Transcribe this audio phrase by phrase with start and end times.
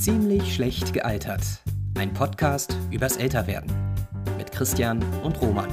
[0.00, 1.42] Ziemlich schlecht gealtert.
[1.94, 3.70] Ein Podcast übers Älterwerden.
[4.38, 5.68] Mit Christian und Roman.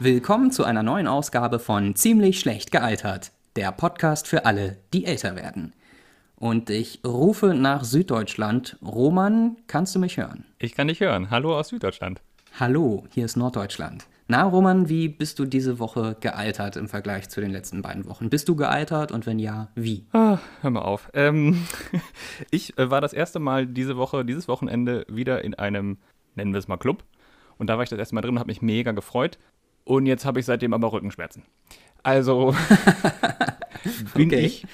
[0.00, 3.30] Willkommen zu einer neuen Ausgabe von Ziemlich schlecht gealtert.
[3.54, 5.74] Der Podcast für alle, die älter werden.
[6.44, 8.76] Und ich rufe nach Süddeutschland.
[8.84, 10.44] Roman, kannst du mich hören?
[10.58, 11.30] Ich kann dich hören.
[11.30, 12.20] Hallo aus Süddeutschland.
[12.60, 14.04] Hallo, hier ist Norddeutschland.
[14.28, 18.28] Na, Roman, wie bist du diese Woche gealtert im Vergleich zu den letzten beiden Wochen?
[18.28, 20.04] Bist du gealtert und wenn ja, wie?
[20.12, 21.08] Ah, hör mal auf.
[21.14, 21.66] Ähm,
[22.50, 25.96] ich äh, war das erste Mal diese Woche, dieses Wochenende wieder in einem,
[26.34, 27.04] nennen wir es mal Club.
[27.56, 29.38] Und da war ich das erste Mal drin und habe mich mega gefreut.
[29.84, 31.42] Und jetzt habe ich seitdem aber Rückenschmerzen.
[32.02, 32.54] Also
[34.14, 34.40] bin Okay.
[34.40, 34.66] ich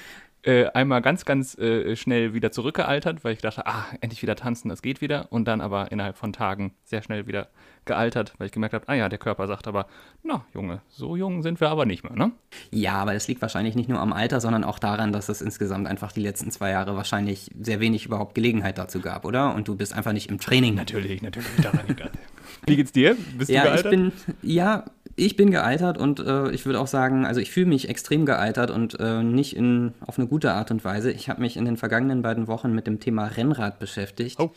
[0.42, 4.68] äh, einmal ganz, ganz äh, schnell wieder zurückgealtert, weil ich dachte, ah, endlich wieder tanzen,
[4.68, 5.30] das geht wieder.
[5.30, 7.48] Und dann aber innerhalb von Tagen sehr schnell wieder
[7.84, 9.86] gealtert, weil ich gemerkt habe, ah ja, der Körper sagt aber,
[10.22, 12.32] na, Junge, so jung sind wir aber nicht mehr, ne?
[12.70, 15.88] Ja, aber das liegt wahrscheinlich nicht nur am Alter, sondern auch daran, dass es insgesamt
[15.88, 19.54] einfach die letzten zwei Jahre wahrscheinlich sehr wenig überhaupt Gelegenheit dazu gab, oder?
[19.54, 20.74] Und du bist einfach nicht im Training.
[20.74, 22.10] Natürlich, natürlich, daran egal.
[22.66, 23.16] Wie geht's dir?
[23.38, 23.90] Bist Ja, du ich gealtert?
[23.90, 24.84] bin, ja,
[25.16, 28.70] ich bin gealtert und äh, ich würde auch sagen, also ich fühle mich extrem gealtert
[28.70, 31.10] und äh, nicht in, auf eine gute Art und Weise.
[31.10, 34.52] Ich habe mich in den vergangenen beiden Wochen mit dem Thema Rennrad beschäftigt Oh.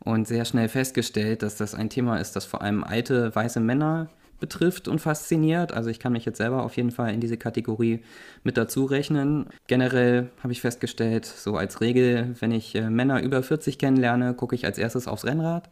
[0.00, 4.08] Und sehr schnell festgestellt, dass das ein Thema ist, das vor allem alte weiße Männer
[4.38, 5.72] betrifft und fasziniert.
[5.72, 8.00] Also ich kann mich jetzt selber auf jeden Fall in diese Kategorie
[8.44, 9.46] mit dazu rechnen.
[9.66, 14.54] Generell habe ich festgestellt, so als Regel, wenn ich äh, Männer über 40 kennenlerne, gucke
[14.54, 15.68] ich als erstes aufs Rennrad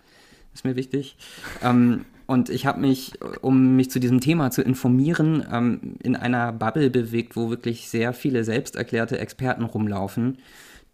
[0.55, 1.16] ist mir wichtig.
[1.62, 6.53] Ähm, und ich habe mich, um mich zu diesem Thema zu informieren, ähm, in einer
[6.53, 10.38] Bubble bewegt, wo wirklich sehr viele selbst erklärte Experten rumlaufen,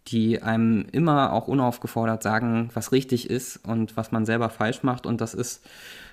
[0.07, 5.05] die einem immer auch unaufgefordert sagen, was richtig ist und was man selber falsch macht.
[5.05, 5.63] Und das ist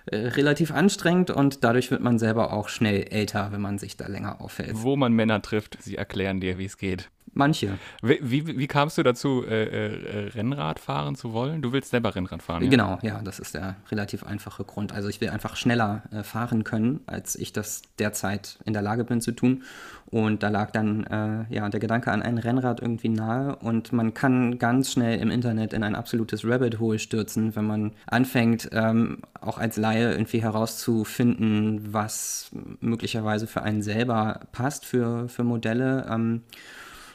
[0.06, 4.06] äh, relativ anstrengend und dadurch wird man selber auch schnell älter, wenn man sich da
[4.06, 4.72] länger aufhält.
[4.75, 7.10] Wo man Männer trifft, sie erklären dir, wie es geht.
[7.34, 7.78] Manche.
[8.03, 11.62] Wie, wie, wie kamst du dazu, äh, äh, Rennrad fahren zu wollen?
[11.62, 12.70] Du willst selber Rennrad fahren, ja?
[12.70, 14.93] Genau, ja, das ist der relativ einfache Grund.
[14.93, 19.05] Also ich will einfach schneller äh, fahren können, als ich das derzeit in der Lage
[19.05, 19.62] bin zu tun.
[20.10, 24.14] Und da lag dann äh, ja der Gedanke an ein Rennrad irgendwie nahe und man
[24.14, 29.19] kann ganz schnell im Internet in ein absolutes Rabbit Hole stürzen, wenn man anfängt, ähm,
[29.41, 36.06] auch als Laie irgendwie herauszufinden, was möglicherweise für einen selber passt für, für Modelle.
[36.10, 36.42] Ähm,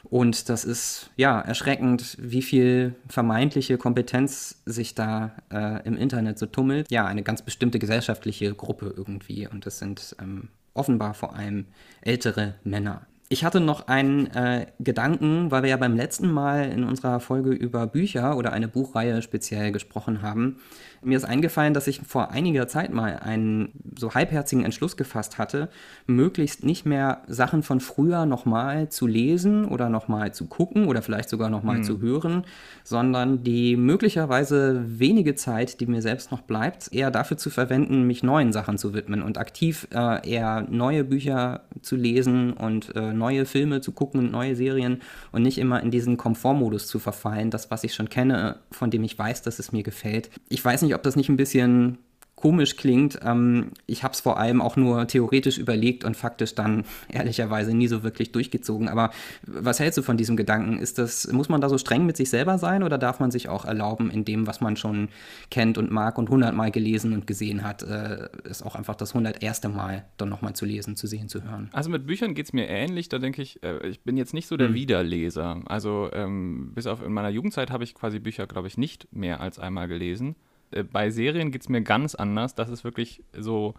[0.04, 6.46] und das ist ja erschreckend, wie viel vermeintliche Kompetenz sich da äh, im Internet so
[6.46, 6.90] tummelt.
[6.90, 9.48] Ja, eine ganz bestimmte gesellschaftliche Gruppe irgendwie.
[9.48, 11.66] Und das sind ähm, offenbar vor allem
[12.02, 13.06] ältere Männer.
[13.30, 17.50] Ich hatte noch einen äh, Gedanken, weil wir ja beim letzten Mal in unserer Folge
[17.50, 20.58] über Bücher oder eine Buchreihe speziell gesprochen haben.
[21.04, 25.68] Mir ist eingefallen, dass ich vor einiger Zeit mal einen so halbherzigen Entschluss gefasst hatte,
[26.06, 31.28] möglichst nicht mehr Sachen von früher nochmal zu lesen oder nochmal zu gucken oder vielleicht
[31.28, 32.44] sogar nochmal zu hören,
[32.82, 38.22] sondern die möglicherweise wenige Zeit, die mir selbst noch bleibt, eher dafür zu verwenden, mich
[38.22, 43.46] neuen Sachen zu widmen und aktiv äh, eher neue Bücher zu lesen und äh, neue
[43.46, 47.70] Filme zu gucken und neue Serien und nicht immer in diesen Komfortmodus zu verfallen, das,
[47.70, 50.30] was ich schon kenne, von dem ich weiß, dass es mir gefällt.
[50.48, 51.98] Ich weiß nicht, ob das nicht ein bisschen
[52.44, 53.20] komisch klingt.
[53.24, 57.86] Ähm, ich habe es vor allem auch nur theoretisch überlegt und faktisch dann ehrlicherweise nie
[57.86, 58.86] so wirklich durchgezogen.
[58.88, 59.12] Aber
[59.46, 60.78] was hältst du von diesem Gedanken?
[60.78, 63.48] Ist das, muss man da so streng mit sich selber sein oder darf man sich
[63.48, 65.08] auch erlauben, in dem, was man schon
[65.50, 69.70] kennt und mag und hundertmal gelesen und gesehen hat, äh, ist auch einfach das hunderterste
[69.70, 71.70] Mal dann nochmal zu lesen, zu sehen, zu hören?
[71.72, 73.08] Also mit Büchern geht es mir ähnlich.
[73.08, 74.74] Da denke ich, äh, ich bin jetzt nicht so der Hm.
[74.74, 75.62] Wiederleser.
[75.64, 79.40] Also ähm, bis auf in meiner Jugendzeit habe ich quasi Bücher, glaube ich, nicht mehr
[79.40, 80.36] als einmal gelesen.
[80.70, 82.54] Äh, bei Serien geht es mir ganz anders.
[82.54, 83.74] Das ist wirklich so,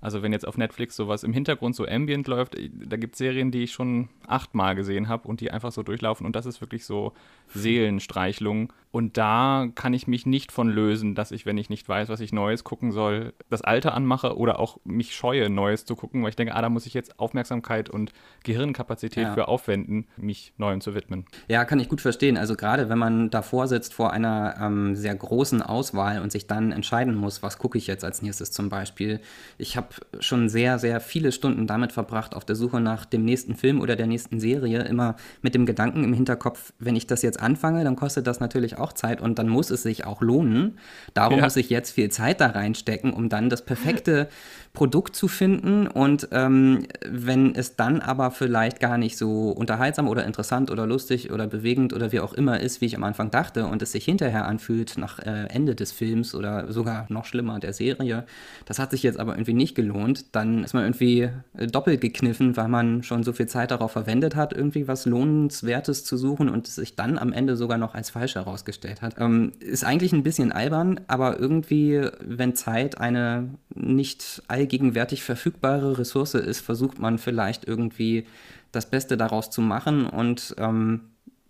[0.00, 3.18] also wenn jetzt auf Netflix sowas im Hintergrund so ambient läuft, äh, da gibt es
[3.18, 6.26] Serien, die ich schon achtmal gesehen habe und die einfach so durchlaufen.
[6.26, 7.12] Und das ist wirklich so
[7.48, 8.72] Seelenstreichlung.
[8.96, 12.20] Und da kann ich mich nicht von lösen, dass ich, wenn ich nicht weiß, was
[12.20, 16.30] ich Neues gucken soll, das Alte anmache oder auch mich scheue, Neues zu gucken, weil
[16.30, 19.34] ich denke, ah, da muss ich jetzt Aufmerksamkeit und Gehirnkapazität Ja.
[19.34, 21.26] für aufwenden, mich Neuem zu widmen.
[21.46, 22.38] Ja, kann ich gut verstehen.
[22.38, 26.72] Also gerade wenn man davor sitzt vor einer ähm, sehr großen Auswahl und sich dann
[26.72, 29.20] entscheiden muss, was gucke ich jetzt als nächstes zum Beispiel.
[29.58, 29.88] Ich habe
[30.20, 33.94] schon sehr, sehr viele Stunden damit verbracht, auf der Suche nach dem nächsten Film oder
[33.94, 37.96] der nächsten Serie, immer mit dem Gedanken im Hinterkopf, wenn ich das jetzt anfange, dann
[37.96, 40.78] kostet das natürlich auch auch Zeit und dann muss es sich auch lohnen.
[41.14, 41.44] Darum ja.
[41.44, 44.28] muss ich jetzt viel Zeit da reinstecken, um dann das perfekte
[44.76, 45.86] Produkt zu finden.
[45.86, 51.32] Und ähm, wenn es dann aber vielleicht gar nicht so unterhaltsam oder interessant oder lustig
[51.32, 54.04] oder bewegend oder wie auch immer ist, wie ich am Anfang dachte, und es sich
[54.04, 58.26] hinterher anfühlt nach äh, Ende des Films oder sogar noch schlimmer der Serie,
[58.66, 62.58] das hat sich jetzt aber irgendwie nicht gelohnt, dann ist man irgendwie äh, doppelt gekniffen,
[62.58, 66.68] weil man schon so viel Zeit darauf verwendet hat, irgendwie was Lohnenswertes zu suchen und
[66.68, 69.14] es sich dann am Ende sogar noch als falsch herausgestellt hat.
[69.18, 76.34] Ähm, ist eigentlich ein bisschen albern, aber irgendwie, wenn Zeit eine nicht allgegenwärtig verfügbare Ressource
[76.34, 78.26] ist, versucht man vielleicht irgendwie
[78.72, 81.02] das Beste daraus zu machen und ähm,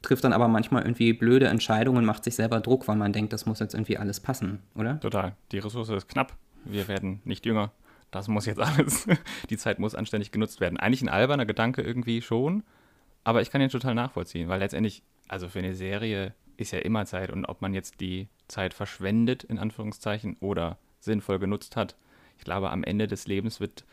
[0.03, 3.47] trifft dann aber manchmal irgendwie blöde Entscheidungen, macht sich selber Druck, weil man denkt, das
[3.47, 5.01] muss jetzt irgendwie alles passen, oder?
[5.01, 5.35] Total.
[5.51, 6.35] Die Ressource ist knapp.
[6.65, 7.73] Wir werden nicht jünger.
[8.11, 9.09] Das muss jetzt alles.
[9.49, 10.79] Die Zeit muss anständig genutzt werden.
[10.79, 12.65] Eigentlich ein alberner Gedanke irgendwie schon,
[13.25, 17.07] aber ich kann ihn total nachvollziehen, weil letztendlich, also für eine Serie ist ja immer
[17.07, 21.97] Zeit und ob man jetzt die Zeit verschwendet, in Anführungszeichen, oder sinnvoll genutzt hat,
[22.39, 23.85] ich glaube, am Ende des Lebens wird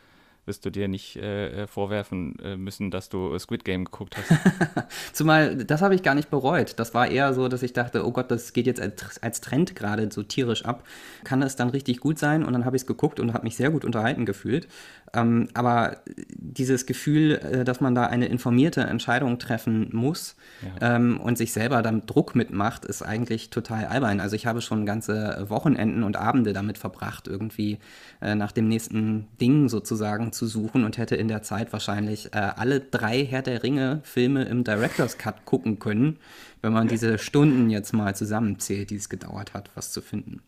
[0.46, 4.86] wirst du dir nicht äh, äh, vorwerfen äh, müssen, dass du Squid Game geguckt hast.
[5.12, 6.78] Zumal, das habe ich gar nicht bereut.
[6.78, 9.74] Das war eher so, dass ich dachte, oh Gott, das geht jetzt als, als Trend
[9.74, 10.84] gerade so tierisch ab.
[11.24, 12.44] Kann es dann richtig gut sein?
[12.44, 14.68] Und dann habe ich es geguckt und habe mich sehr gut unterhalten gefühlt.
[15.14, 20.36] Ähm, aber dieses Gefühl, äh, dass man da eine informierte Entscheidung treffen muss
[20.80, 20.96] ja.
[20.96, 24.20] ähm, und sich selber dann Druck mitmacht, ist eigentlich total albern.
[24.20, 27.78] Also ich habe schon ganze Wochenenden und Abende damit verbracht, irgendwie
[28.20, 32.38] äh, nach dem nächsten Ding sozusagen zu suchen und hätte in der Zeit wahrscheinlich äh,
[32.38, 36.18] alle drei Herr der Ringe-Filme im Director's Cut gucken können,
[36.64, 40.42] wenn man diese Stunden jetzt mal zusammenzählt, die es gedauert hat, was zu finden.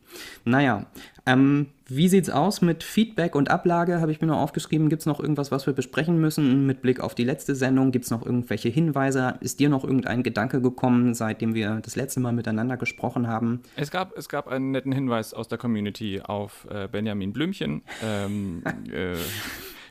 [0.44, 0.86] Naja,
[1.26, 4.00] ähm, wie sieht's aus mit Feedback und Ablage?
[4.00, 4.88] Habe ich mir noch aufgeschrieben.
[4.88, 7.92] Gibt es noch irgendwas, was wir besprechen müssen mit Blick auf die letzte Sendung?
[7.92, 9.34] Gibt es noch irgendwelche Hinweise?
[9.40, 13.60] Ist dir noch irgendein Gedanke gekommen, seitdem wir das letzte Mal miteinander gesprochen haben?
[13.76, 17.82] Es gab, es gab einen netten Hinweis aus der Community auf äh, Benjamin Blümchen.
[18.02, 19.16] ähm, äh,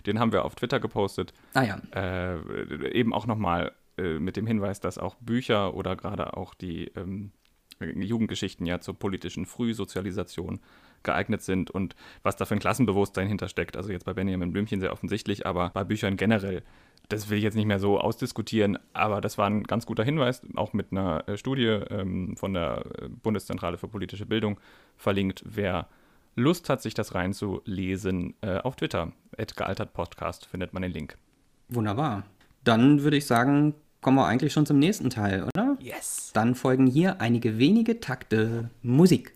[0.07, 1.33] den haben wir auf Twitter gepostet.
[1.53, 1.77] Ah ja.
[1.95, 6.85] Äh, eben auch nochmal äh, mit dem Hinweis, dass auch Bücher oder gerade auch die
[6.95, 7.31] ähm,
[7.79, 10.59] Jugendgeschichten ja zur politischen Frühsozialisation
[11.03, 13.77] geeignet sind und was da für ein Klassenbewusstsein hintersteckt.
[13.77, 16.63] Also jetzt bei Benjamin Blümchen sehr offensichtlich, aber bei Büchern generell.
[17.09, 20.41] Das will ich jetzt nicht mehr so ausdiskutieren, aber das war ein ganz guter Hinweis,
[20.55, 24.59] auch mit einer äh, Studie ähm, von der äh, Bundeszentrale für politische Bildung
[24.97, 25.43] verlinkt.
[25.45, 25.87] Wer
[26.35, 29.11] Lust hat, sich das reinzulesen, äh, auf Twitter,
[29.55, 31.17] gealtert Podcast, findet man den Link.
[31.69, 32.23] Wunderbar.
[32.63, 35.77] Dann würde ich sagen, kommen wir eigentlich schon zum nächsten Teil, oder?
[35.79, 36.29] Yes.
[36.35, 39.33] Dann folgen hier einige wenige Takte Musik.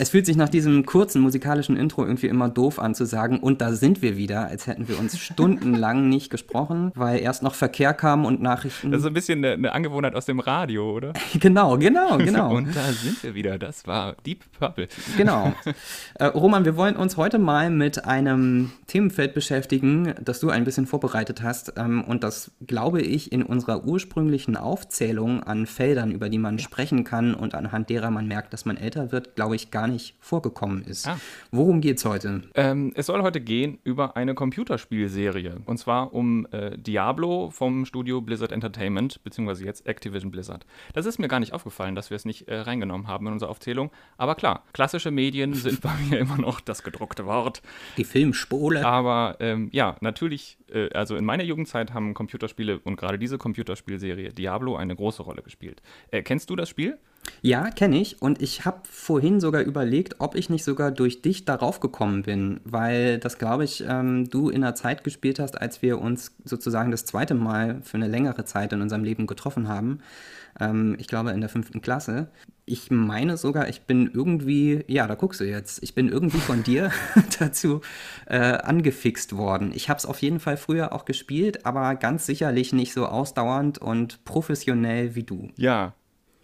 [0.00, 3.60] Es fühlt sich nach diesem kurzen musikalischen Intro irgendwie immer doof an zu sagen, und
[3.60, 7.94] da sind wir wieder, als hätten wir uns stundenlang nicht gesprochen, weil erst noch Verkehr
[7.94, 8.92] kam und Nachrichten.
[8.92, 11.14] Das ist ein bisschen eine, eine Angewohnheit aus dem Radio, oder?
[11.40, 12.54] genau, genau, genau.
[12.54, 14.86] und da sind wir wieder, das war Deep Purple.
[15.16, 15.52] Genau.
[16.14, 20.86] Äh, Roman, wir wollen uns heute mal mit einem Themenfeld beschäftigen, das du ein bisschen
[20.86, 26.38] vorbereitet hast ähm, und das, glaube ich, in unserer ursprünglichen Aufzählung an Feldern, über die
[26.38, 26.62] man ja.
[26.62, 30.16] sprechen kann und anhand derer man merkt, dass man älter wird, glaube ich, gar nicht
[30.20, 31.06] vorgekommen ist.
[31.06, 31.18] Ah.
[31.50, 32.42] Worum es heute?
[32.54, 35.56] Ähm, es soll heute gehen über eine Computerspielserie.
[35.66, 40.66] Und zwar um äh, Diablo vom Studio Blizzard Entertainment, beziehungsweise jetzt Activision Blizzard.
[40.92, 43.50] Das ist mir gar nicht aufgefallen, dass wir es nicht äh, reingenommen haben in unsere
[43.50, 43.90] Aufzählung.
[44.16, 47.62] Aber klar, klassische Medien sind bei mir immer noch das gedruckte Wort.
[47.96, 48.86] Die Filmspole.
[48.86, 54.30] Aber ähm, ja, natürlich, äh, also in meiner Jugendzeit haben Computerspiele und gerade diese Computerspielserie
[54.30, 55.82] Diablo eine große Rolle gespielt.
[56.10, 56.98] Äh, kennst du das Spiel?
[57.42, 58.20] Ja, kenne ich.
[58.20, 62.60] Und ich habe vorhin sogar überlegt, ob ich nicht sogar durch dich darauf gekommen bin,
[62.64, 66.90] weil das, glaube ich, ähm, du in einer Zeit gespielt hast, als wir uns sozusagen
[66.90, 70.00] das zweite Mal für eine längere Zeit in unserem Leben getroffen haben.
[70.60, 72.28] Ähm, ich glaube in der fünften Klasse.
[72.64, 76.62] Ich meine sogar, ich bin irgendwie, ja, da guckst du jetzt, ich bin irgendwie von
[76.62, 76.90] dir
[77.38, 77.80] dazu
[78.26, 79.72] äh, angefixt worden.
[79.74, 83.78] Ich habe es auf jeden Fall früher auch gespielt, aber ganz sicherlich nicht so ausdauernd
[83.78, 85.48] und professionell wie du.
[85.56, 85.94] Ja,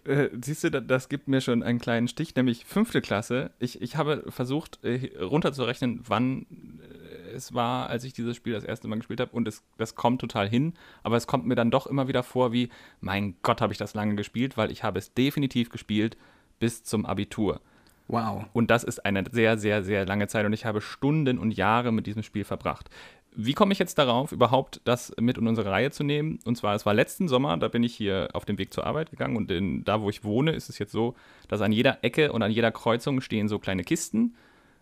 [0.05, 3.51] äh, siehst du, das gibt mir schon einen kleinen Stich, nämlich fünfte Klasse.
[3.59, 6.45] Ich, ich habe versucht, äh, runterzurechnen, wann
[6.81, 9.31] äh, es war, als ich dieses Spiel das erste Mal gespielt habe.
[9.31, 10.73] Und es, das kommt total hin.
[11.03, 12.69] Aber es kommt mir dann doch immer wieder vor, wie,
[13.01, 16.17] mein Gott, habe ich das lange gespielt, weil ich habe es definitiv gespielt
[16.59, 17.61] bis zum Abitur.
[18.07, 18.45] Wow.
[18.53, 21.91] Und das ist eine sehr, sehr, sehr lange Zeit und ich habe Stunden und Jahre
[21.91, 22.89] mit diesem Spiel verbracht.
[23.37, 26.39] Wie komme ich jetzt darauf, überhaupt das mit in unsere Reihe zu nehmen?
[26.45, 29.09] Und zwar, es war letzten Sommer, da bin ich hier auf dem Weg zur Arbeit
[29.11, 31.15] gegangen und in, da, wo ich wohne, ist es jetzt so,
[31.49, 34.35] dass an jeder Ecke und an jeder Kreuzung stehen so kleine Kisten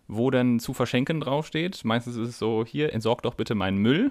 [0.08, 1.84] wo dann zu verschenken draufsteht.
[1.84, 4.10] Meistens ist es so, hier, entsorgt doch bitte meinen Müll.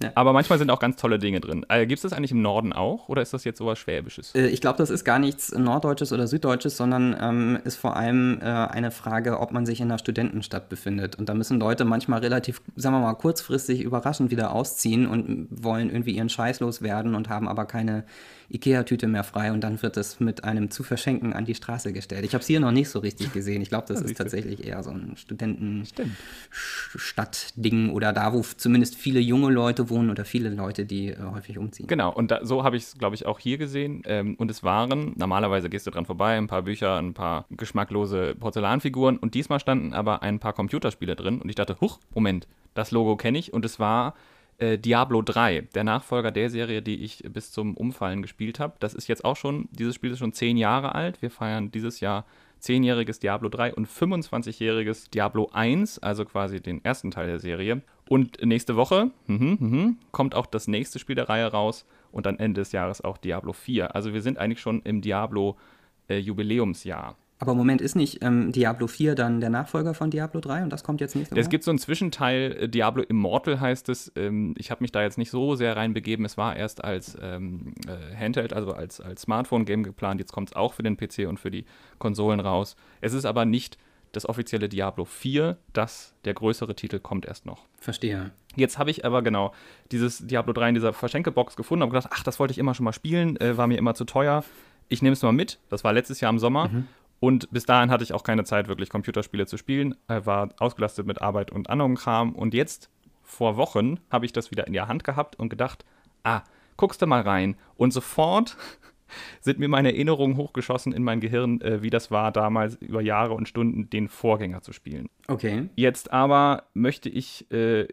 [0.00, 0.12] Ja.
[0.14, 1.66] Aber manchmal sind auch ganz tolle Dinge drin.
[1.68, 4.32] Äh, Gibt es das eigentlich im Norden auch oder ist das jetzt sowas Schwäbisches?
[4.34, 8.38] Äh, ich glaube, das ist gar nichts Norddeutsches oder Süddeutsches, sondern ähm, ist vor allem
[8.40, 11.16] äh, eine Frage, ob man sich in einer Studentenstadt befindet.
[11.16, 15.90] Und da müssen Leute manchmal relativ, sagen wir mal, kurzfristig überraschend wieder ausziehen und wollen
[15.90, 18.04] irgendwie ihren Scheiß loswerden und haben aber keine
[18.50, 22.24] Ikea-Tüte mehr frei und dann wird es mit einem zu verschenken an die Straße gestellt.
[22.24, 23.60] Ich habe es hier noch nicht so richtig gesehen.
[23.60, 29.50] Ich glaube, das ist tatsächlich eher so ein Studentenstadtding oder da, wo zumindest viele junge
[29.50, 31.88] Leute wohnen oder viele Leute, die äh, häufig umziehen.
[31.88, 34.02] Genau, und da, so habe ich es, glaube ich, auch hier gesehen.
[34.06, 38.34] Ähm, und es waren, normalerweise gehst du dran vorbei, ein paar Bücher, ein paar geschmacklose
[38.34, 42.92] Porzellanfiguren und diesmal standen aber ein paar Computerspiele drin und ich dachte, huch, Moment, das
[42.92, 44.14] Logo kenne ich und es war
[44.58, 48.74] äh, Diablo 3, der Nachfolger der Serie, die ich bis zum Umfallen gespielt habe.
[48.80, 51.22] Das ist jetzt auch schon, dieses Spiel ist schon zehn Jahre alt.
[51.22, 52.24] Wir feiern dieses Jahr
[52.58, 57.82] zehnjähriges Diablo 3 und 25-jähriges Diablo 1, also quasi den ersten Teil der Serie.
[58.08, 62.38] Und nächste Woche mh, mh, kommt auch das nächste Spiel der Reihe raus und dann
[62.38, 63.94] Ende des Jahres auch Diablo 4.
[63.94, 67.10] Also wir sind eigentlich schon im Diablo-Jubiläumsjahr.
[67.10, 70.64] Äh, aber im Moment ist nicht ähm, Diablo 4 dann der Nachfolger von Diablo 3
[70.64, 71.30] und das kommt jetzt nicht.
[71.36, 74.10] Es gibt so einen Zwischenteil, äh, Diablo Immortal heißt es.
[74.16, 76.24] Ähm, ich habe mich da jetzt nicht so sehr reinbegeben.
[76.24, 80.20] Es war erst als ähm, äh, Handheld, also als, als Smartphone-Game geplant.
[80.20, 81.64] Jetzt kommt es auch für den PC und für die
[81.98, 82.74] Konsolen raus.
[83.00, 83.78] Es ist aber nicht
[84.12, 85.56] das offizielle Diablo 4.
[85.72, 87.66] Das, der größere Titel, kommt erst noch.
[87.78, 88.32] Verstehe.
[88.56, 89.52] Jetzt habe ich aber genau
[89.92, 92.84] dieses Diablo 3 in dieser Verschenkebox gefunden und gedacht, ach, das wollte ich immer schon
[92.84, 94.42] mal spielen, äh, war mir immer zu teuer.
[94.88, 95.58] Ich nehme es mal mit.
[95.68, 96.68] Das war letztes Jahr im Sommer.
[96.68, 96.88] Mhm.
[97.20, 99.96] Und bis dahin hatte ich auch keine Zeit, wirklich Computerspiele zu spielen.
[100.06, 102.32] Er war ausgelastet mit Arbeit und anderem Kram.
[102.32, 102.90] Und jetzt,
[103.22, 105.84] vor Wochen, habe ich das wieder in der Hand gehabt und gedacht,
[106.22, 106.42] ah,
[106.76, 107.56] guckst du mal rein.
[107.76, 108.56] Und sofort
[109.40, 113.34] sind mir meine Erinnerungen hochgeschossen in mein Gehirn, äh, wie das war, damals über Jahre
[113.34, 115.08] und Stunden den Vorgänger zu spielen.
[115.26, 115.68] Okay.
[115.74, 117.88] Jetzt aber möchte ich äh,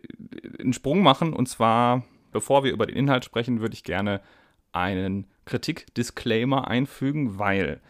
[0.59, 4.21] einen Sprung machen und zwar, bevor wir über den Inhalt sprechen, würde ich gerne
[4.71, 7.81] einen Kritik-Disclaimer einfügen, weil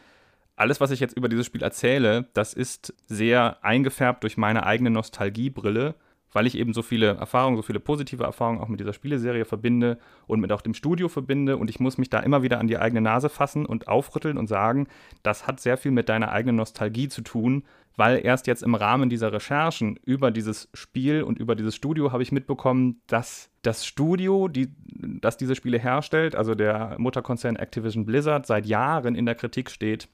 [0.56, 4.90] alles, was ich jetzt über dieses Spiel erzähle, das ist sehr eingefärbt durch meine eigene
[4.90, 5.96] Nostalgiebrille,
[6.32, 9.98] weil ich eben so viele Erfahrungen, so viele positive Erfahrungen auch mit dieser Spieleserie verbinde
[10.28, 11.56] und mit auch dem Studio verbinde.
[11.58, 14.48] Und ich muss mich da immer wieder an die eigene Nase fassen und aufrütteln und
[14.48, 14.88] sagen,
[15.24, 17.64] das hat sehr viel mit deiner eigenen Nostalgie zu tun,
[17.96, 22.24] weil erst jetzt im Rahmen dieser Recherchen über dieses Spiel und über dieses Studio habe
[22.24, 24.74] ich mitbekommen, dass das Studio, die,
[25.22, 30.10] das diese Spiele herstellt, also der Mutterkonzern Activision Blizzard, seit Jahren in der Kritik steht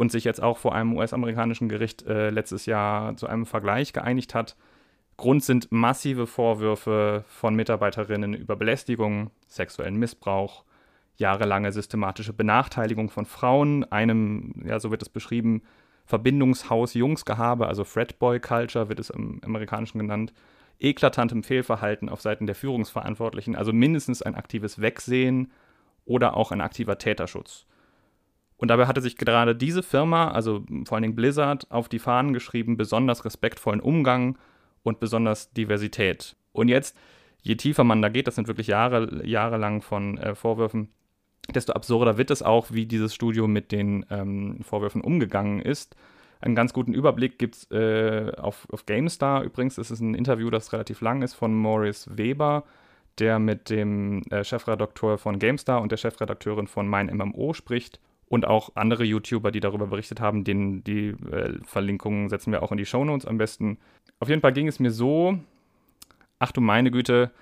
[0.00, 4.34] und sich jetzt auch vor einem US-amerikanischen Gericht äh, letztes Jahr zu einem Vergleich geeinigt
[4.34, 4.56] hat.
[5.18, 10.64] Grund sind massive Vorwürfe von Mitarbeiterinnen über Belästigung, sexuellen Missbrauch,
[11.16, 15.64] jahrelange systematische Benachteiligung von Frauen, einem, ja, so wird es beschrieben,
[16.06, 20.32] Verbindungshaus Jungsgehabe, also Fredboy Culture wird es im Amerikanischen genannt,
[20.78, 25.52] eklatantem Fehlverhalten auf Seiten der Führungsverantwortlichen, also mindestens ein aktives Wegsehen
[26.06, 27.66] oder auch ein aktiver Täterschutz.
[28.60, 32.34] Und dabei hatte sich gerade diese Firma, also vor allen Dingen Blizzard, auf die Fahnen
[32.34, 34.36] geschrieben, besonders respektvollen Umgang
[34.82, 36.36] und besonders Diversität.
[36.52, 36.94] Und jetzt,
[37.40, 40.90] je tiefer man da geht, das sind wirklich Jahre, jahrelang von äh, Vorwürfen,
[41.54, 45.96] desto absurder wird es auch, wie dieses Studio mit den ähm, Vorwürfen umgegangen ist.
[46.42, 49.76] Einen ganz guten Überblick gibt es äh, auf, auf GameStar übrigens.
[49.76, 52.64] Das ist ein Interview, das relativ lang ist, von Maurice Weber,
[53.20, 58.46] der mit dem äh, Chefredakteur von GameStar und der Chefredakteurin von Mein MMO spricht und
[58.46, 62.78] auch andere YouTuber, die darüber berichtet haben, denen die äh, Verlinkungen setzen wir auch in
[62.78, 63.78] die Shownotes am besten.
[64.20, 65.36] Auf jeden Fall ging es mir so,
[66.38, 67.32] ach du meine Güte,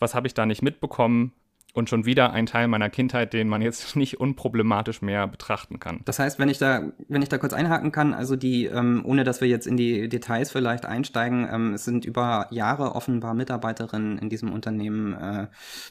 [0.00, 1.32] was habe ich da nicht mitbekommen?
[1.72, 6.00] Und schon wieder ein Teil meiner Kindheit, den man jetzt nicht unproblematisch mehr betrachten kann.
[6.04, 9.22] Das heißt, wenn ich da, wenn ich da kurz einhaken kann, also die, ähm, ohne
[9.22, 14.18] dass wir jetzt in die Details vielleicht einsteigen, ähm, es sind über Jahre offenbar Mitarbeiterinnen
[14.18, 15.46] in diesem Unternehmen äh,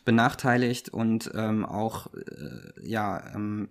[0.05, 3.67] benachteiligt und ähm, auch äh, ja ähm,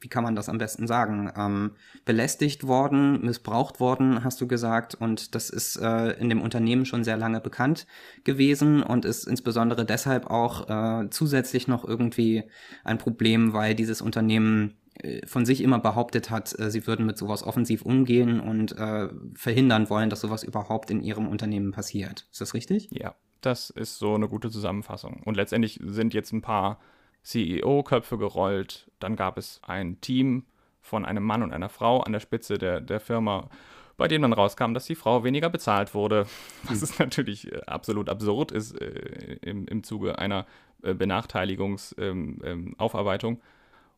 [0.00, 1.72] wie kann man das am besten sagen, ähm,
[2.04, 4.94] belästigt worden, missbraucht worden, hast du gesagt.
[4.94, 7.86] Und das ist äh, in dem Unternehmen schon sehr lange bekannt
[8.24, 12.44] gewesen und ist insbesondere deshalb auch äh, zusätzlich noch irgendwie
[12.84, 17.18] ein Problem, weil dieses Unternehmen äh, von sich immer behauptet hat, äh, sie würden mit
[17.18, 22.26] sowas offensiv umgehen und äh, verhindern wollen, dass sowas überhaupt in ihrem Unternehmen passiert.
[22.30, 22.88] Ist das richtig?
[22.90, 25.22] Ja, das ist so eine gute Zusammenfassung.
[25.24, 26.80] Und letztendlich sind jetzt ein paar
[27.26, 28.90] CEO-Köpfe gerollt.
[29.00, 30.44] Dann gab es ein Team
[30.80, 33.50] von einem Mann und einer Frau an der Spitze der, der Firma,
[33.96, 36.28] bei dem dann rauskam, dass die Frau weniger bezahlt wurde.
[36.64, 40.46] Was ist natürlich äh, absolut absurd ist äh, im, im Zuge einer
[40.82, 43.34] äh, Benachteiligungsaufarbeitung.
[43.34, 43.46] Ähm, ähm,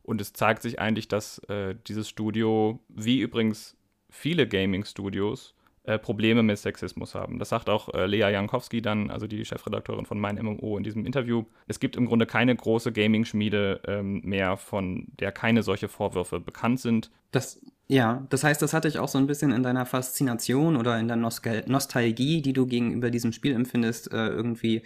[0.01, 3.77] und es zeigt sich eigentlich, dass äh, dieses Studio, wie übrigens
[4.09, 7.39] viele Gaming-Studios, äh, Probleme mit Sexismus haben.
[7.39, 11.05] Das sagt auch äh, Lea Jankowski dann, also die Chefredakteurin von Mein MMO in diesem
[11.05, 11.45] Interview.
[11.67, 16.79] Es gibt im Grunde keine große Gaming-Schmiede ähm, mehr, von der keine solche Vorwürfe bekannt
[16.79, 17.11] sind.
[17.31, 20.99] Das, ja, das heißt, das hatte ich auch so ein bisschen in deiner Faszination oder
[20.99, 24.83] in der Nostal Nostalgie, die du gegenüber diesem Spiel empfindest, äh, irgendwie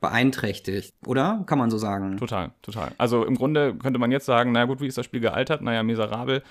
[0.00, 1.42] beeinträchtigt, oder?
[1.46, 2.18] Kann man so sagen?
[2.18, 2.92] Total, total.
[2.98, 5.62] Also im Grunde könnte man jetzt sagen, na gut, wie ist das Spiel gealtert?
[5.62, 6.42] Naja, miserabel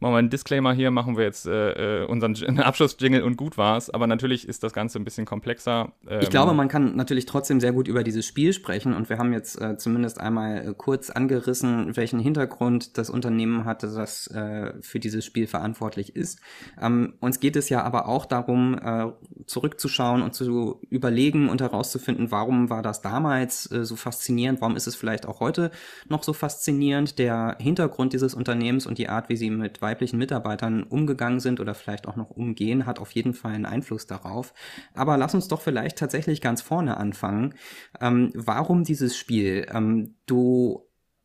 [0.00, 3.90] machen wir einen Disclaimer hier, machen wir jetzt äh, äh unseren Abschlussjingle und gut war's.
[3.90, 5.92] Aber natürlich ist das Ganze ein bisschen komplexer.
[6.08, 9.18] Ähm ich glaube, man kann natürlich trotzdem sehr gut über dieses Spiel sprechen und wir
[9.18, 14.74] haben jetzt äh, zumindest einmal äh, kurz angerissen, welchen Hintergrund das Unternehmen hatte, das äh,
[14.80, 16.40] für dieses Spiel verantwortlich ist.
[16.80, 19.06] Ähm, uns geht es ja aber auch darum, äh,
[19.46, 24.96] zurückzuschauen und zu überlegen und herauszufinden, warum war das damals so faszinierend, warum ist es
[24.96, 25.70] vielleicht auch heute
[26.08, 30.82] noch so faszinierend, der Hintergrund dieses Unternehmens und die Art, wie sie mit weiblichen Mitarbeitern
[30.82, 34.52] umgegangen sind oder vielleicht auch noch umgehen, hat auf jeden Fall einen Einfluss darauf.
[34.92, 37.54] Aber lass uns doch vielleicht tatsächlich ganz vorne anfangen.
[38.00, 39.66] Ähm, warum dieses Spiel?
[39.72, 40.82] Ähm, du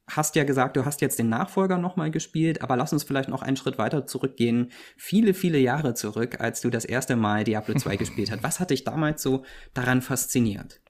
[0.07, 3.41] hast ja gesagt, du hast jetzt den Nachfolger nochmal gespielt, aber lass uns vielleicht noch
[3.41, 4.71] einen Schritt weiter zurückgehen.
[4.95, 8.43] Viele, viele Jahre zurück, als du das erste Mal Diablo 2 gespielt hast.
[8.43, 10.81] Was hat dich damals so daran fasziniert?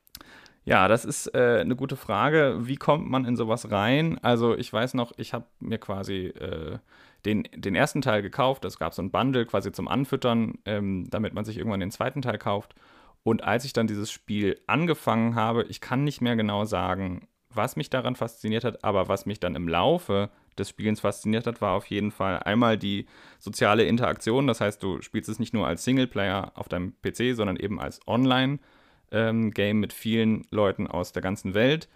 [0.64, 2.60] Ja, das ist äh, eine gute Frage.
[2.62, 4.20] Wie kommt man in sowas rein?
[4.22, 6.78] Also ich weiß noch, ich habe mir quasi äh,
[7.26, 8.66] den, den ersten Teil gekauft.
[8.66, 12.22] Es gab so ein Bundle quasi zum Anfüttern, ähm, damit man sich irgendwann den zweiten
[12.22, 12.76] Teil kauft.
[13.24, 17.76] Und als ich dann dieses Spiel angefangen habe, ich kann nicht mehr genau sagen, was
[17.76, 21.74] mich daran fasziniert hat, aber was mich dann im Laufe des Spielens fasziniert hat, war
[21.74, 23.06] auf jeden Fall einmal die
[23.40, 24.48] soziale Interaktion.
[24.48, 28.00] Das heißt, du spielst es nicht nur als Singleplayer auf deinem PC, sondern eben als
[28.08, 31.90] Online-Game ähm, mit vielen Leuten aus der ganzen Welt.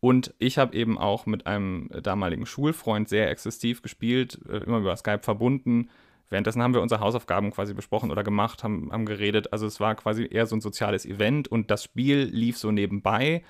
[0.00, 4.96] Und ich habe eben auch mit einem damaligen Schulfreund sehr exzessiv gespielt, äh, immer über
[4.96, 5.90] Skype verbunden.
[6.30, 9.52] Währenddessen haben wir unsere Hausaufgaben quasi besprochen oder gemacht, haben, haben geredet.
[9.52, 13.44] Also es war quasi eher so ein soziales Event und das Spiel lief so nebenbei,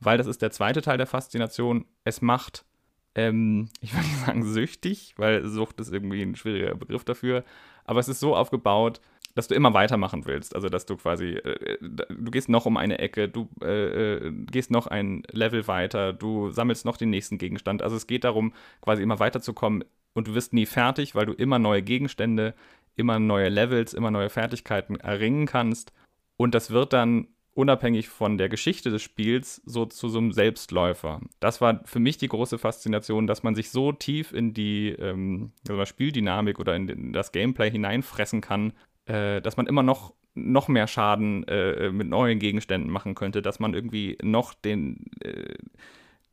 [0.00, 1.86] weil das ist der zweite Teil der Faszination.
[2.04, 2.66] Es macht,
[3.14, 7.44] ähm, ich will nicht sagen süchtig, weil Sucht ist irgendwie ein schwieriger Begriff dafür,
[7.84, 9.00] aber es ist so aufgebaut,
[9.36, 10.54] dass du immer weitermachen willst.
[10.56, 14.70] Also, dass du quasi, äh, du gehst noch um eine Ecke, du äh, äh, gehst
[14.70, 17.82] noch ein Level weiter, du sammelst noch den nächsten Gegenstand.
[17.82, 21.58] Also, es geht darum, quasi immer weiterzukommen und du wirst nie fertig, weil du immer
[21.58, 22.54] neue Gegenstände,
[22.96, 25.92] immer neue Levels, immer neue Fertigkeiten erringen kannst.
[26.38, 31.20] Und das wird dann unabhängig von der Geschichte des Spiels so zu so einem Selbstläufer.
[31.40, 35.52] Das war für mich die große Faszination, dass man sich so tief in die ähm,
[35.84, 38.72] Spieldynamik oder in das Gameplay hineinfressen kann,
[39.06, 43.58] äh, dass man immer noch noch mehr Schaden äh, mit neuen Gegenständen machen könnte, dass
[43.58, 45.54] man irgendwie noch den, äh,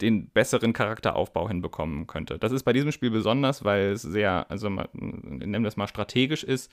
[0.02, 2.38] den besseren Charakteraufbau hinbekommen könnte.
[2.38, 6.44] Das ist bei diesem Spiel besonders, weil es sehr, also man, nennen das mal strategisch
[6.44, 6.70] ist,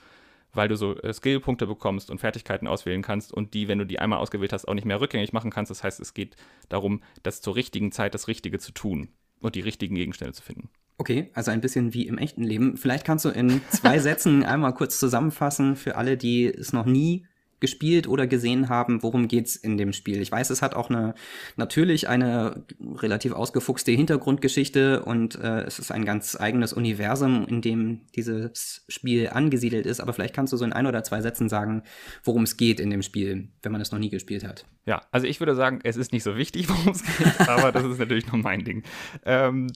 [0.53, 4.01] weil du so äh, Skillpunkte bekommst und Fertigkeiten auswählen kannst und die, wenn du die
[4.01, 5.71] einmal ausgewählt hast, auch nicht mehr rückgängig machen kannst.
[5.71, 6.35] Das heißt, es geht
[6.69, 9.09] darum, das zur richtigen Zeit das Richtige zu tun
[9.41, 10.69] und die richtigen Gegenstände zu finden.
[11.01, 12.77] Okay, also ein bisschen wie im echten Leben.
[12.77, 17.25] Vielleicht kannst du in zwei Sätzen einmal kurz zusammenfassen für alle, die es noch nie
[17.59, 20.21] gespielt oder gesehen haben, worum geht's in dem Spiel.
[20.21, 21.15] Ich weiß, es hat auch eine
[21.57, 22.65] natürlich eine
[22.97, 29.31] relativ ausgefuchste Hintergrundgeschichte und äh, es ist ein ganz eigenes Universum, in dem dieses Spiel
[29.31, 30.01] angesiedelt ist.
[30.01, 31.83] Aber vielleicht kannst du so in ein oder zwei Sätzen sagen,
[32.25, 34.67] worum es geht in dem Spiel, wenn man es noch nie gespielt hat.
[34.85, 37.85] Ja, also ich würde sagen, es ist nicht so wichtig, worum es geht, aber das
[37.85, 38.83] ist natürlich nur mein Ding.
[39.25, 39.69] Ähm,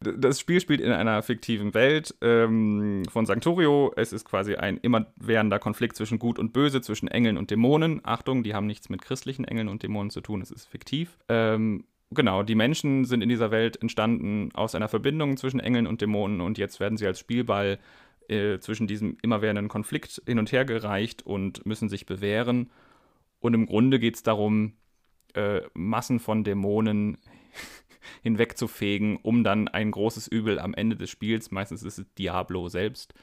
[0.00, 3.92] das Spiel spielt in einer fiktiven Welt ähm, von Sanctorio.
[3.96, 8.00] Es ist quasi ein immerwährender Konflikt zwischen Gut und Böse, zwischen Engeln und Dämonen.
[8.04, 11.18] Achtung, die haben nichts mit christlichen Engeln und Dämonen zu tun, es ist fiktiv.
[11.28, 16.00] Ähm, genau, die Menschen sind in dieser Welt entstanden aus einer Verbindung zwischen Engeln und
[16.00, 17.80] Dämonen und jetzt werden sie als Spielball
[18.28, 22.70] äh, zwischen diesem immerwährenden Konflikt hin und her gereicht und müssen sich bewähren.
[23.40, 24.74] Und im Grunde geht es darum,
[25.34, 27.18] äh, Massen von Dämonen
[28.22, 33.14] hinwegzufegen, um dann ein großes Übel am Ende des Spiels, meistens ist es Diablo selbst,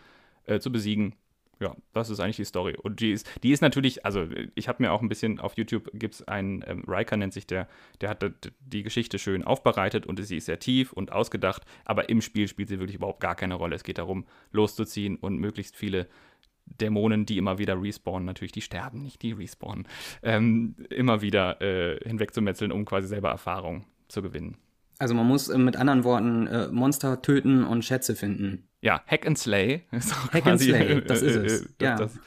[0.46, 1.16] äh, zu besiegen.
[1.60, 2.76] Ja, das ist eigentlich die Story.
[2.82, 5.90] Und die ist, die ist natürlich, also ich habe mir auch ein bisschen auf YouTube
[5.94, 7.70] gibt es einen, ähm, Riker nennt sich der,
[8.02, 8.26] der hat
[8.60, 12.68] die Geschichte schön aufbereitet und sie ist sehr tief und ausgedacht, aber im Spiel spielt
[12.68, 13.76] sie wirklich überhaupt gar keine Rolle.
[13.76, 16.10] Es geht darum, loszuziehen und möglichst viele
[16.66, 19.88] Dämonen, die immer wieder respawnen, natürlich, die sterben nicht, die respawnen,
[20.24, 24.58] ähm, immer wieder äh, hinwegzumetzeln, um quasi selber Erfahrung zu gewinnen.
[24.98, 28.70] Also man muss äh, mit anderen Worten äh, Monster töten und Schätze finden.
[28.82, 31.62] Ja, Hack and Slay ist auch Hack quasi, and Slay, das ist es.
[31.62, 31.96] Äh, ja.
[31.96, 32.18] das,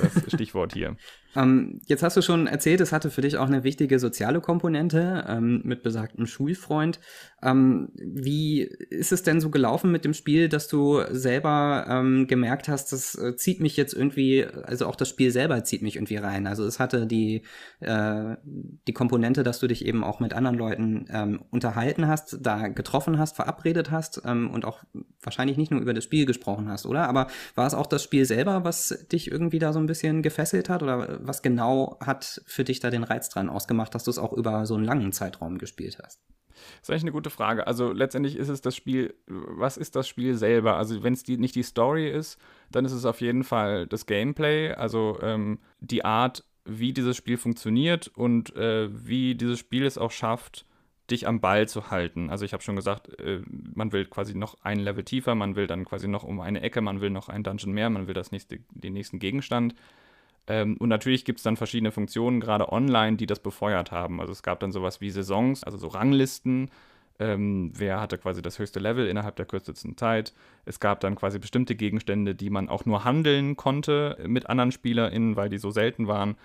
[0.00, 0.96] das Stichwort hier.
[1.34, 5.24] Ähm, jetzt hast du schon erzählt, es hatte für dich auch eine wichtige soziale Komponente
[5.28, 7.00] ähm, mit besagtem Schulfreund.
[7.42, 12.68] Ähm, wie ist es denn so gelaufen mit dem Spiel, dass du selber ähm, gemerkt
[12.68, 16.16] hast, das äh, zieht mich jetzt irgendwie, also auch das Spiel selber zieht mich irgendwie
[16.16, 16.46] rein.
[16.46, 17.42] Also es hatte die,
[17.80, 22.68] äh, die Komponente, dass du dich eben auch mit anderen Leuten ähm, unterhalten hast, da
[22.68, 24.84] getroffen hast, verabredet hast ähm, und auch
[25.22, 27.08] wahrscheinlich nicht nur über das Spiel gesprochen hast, oder?
[27.08, 30.68] Aber war es auch das Spiel selber, was dich irgendwie da so ein bisschen gefesselt
[30.68, 30.82] hat?
[30.82, 34.32] Oder was genau hat für dich da den Reiz dran ausgemacht, dass du es auch
[34.32, 36.20] über so einen langen Zeitraum gespielt hast?
[36.52, 37.66] Das ist eigentlich eine gute Frage.
[37.66, 40.76] Also letztendlich ist es das Spiel, was ist das Spiel selber?
[40.76, 42.38] Also wenn es die, nicht die Story ist,
[42.70, 47.38] dann ist es auf jeden Fall das Gameplay, also ähm, die Art, wie dieses Spiel
[47.38, 50.64] funktioniert und äh, wie dieses Spiel es auch schafft,
[51.10, 52.30] dich am Ball zu halten.
[52.30, 55.66] Also ich habe schon gesagt, äh, man will quasi noch ein Level tiefer, man will
[55.66, 58.30] dann quasi noch um eine Ecke, man will noch ein Dungeon mehr, man will das
[58.30, 59.74] nächste, den nächsten Gegenstand.
[60.46, 64.20] Ähm, und natürlich gibt es dann verschiedene Funktionen, gerade online, die das befeuert haben.
[64.20, 66.70] Also es gab dann sowas wie Saisons, also so Ranglisten.
[67.18, 70.34] Ähm, wer hatte quasi das höchste Level innerhalb der kürzesten Zeit.
[70.64, 75.36] Es gab dann quasi bestimmte Gegenstände, die man auch nur handeln konnte mit anderen SpielerInnen,
[75.36, 76.36] weil die so selten waren.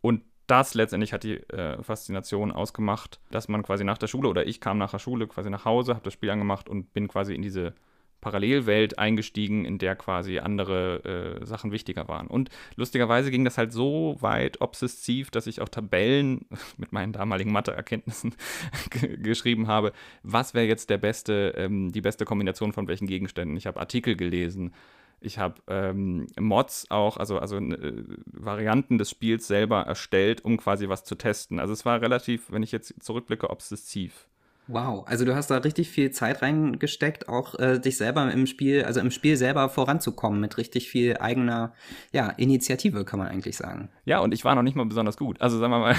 [0.00, 4.46] Und das letztendlich hat die äh, Faszination ausgemacht, dass man quasi nach der Schule oder
[4.46, 7.34] ich kam nach der Schule quasi nach Hause, habe das Spiel angemacht und bin quasi
[7.34, 7.74] in diese
[8.20, 12.26] Parallelwelt eingestiegen, in der quasi andere äh, Sachen wichtiger waren.
[12.26, 17.52] Und lustigerweise ging das halt so weit obsessiv, dass ich auch Tabellen mit meinen damaligen
[17.52, 18.34] Matheerkenntnissen
[19.22, 23.56] geschrieben habe, was wäre jetzt der beste, ähm, die beste Kombination von welchen Gegenständen.
[23.56, 24.72] Ich habe Artikel gelesen,
[25.20, 30.88] ich habe ähm, Mods auch, also, also äh, Varianten des Spiels selber erstellt, um quasi
[30.88, 31.60] was zu testen.
[31.60, 34.29] Also es war relativ, wenn ich jetzt zurückblicke, obsessiv.
[34.72, 38.84] Wow, also du hast da richtig viel Zeit reingesteckt, auch äh, dich selber im Spiel,
[38.84, 41.72] also im Spiel selber voranzukommen mit richtig viel eigener
[42.12, 43.88] ja, Initiative, kann man eigentlich sagen.
[44.04, 45.40] Ja, und ich war noch nicht mal besonders gut.
[45.40, 45.96] Also sagen wir mal,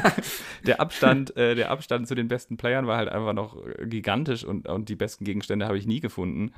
[0.66, 4.66] der Abstand, äh, der Abstand zu den besten Playern war halt einfach noch gigantisch und,
[4.66, 6.52] und die besten Gegenstände habe ich nie gefunden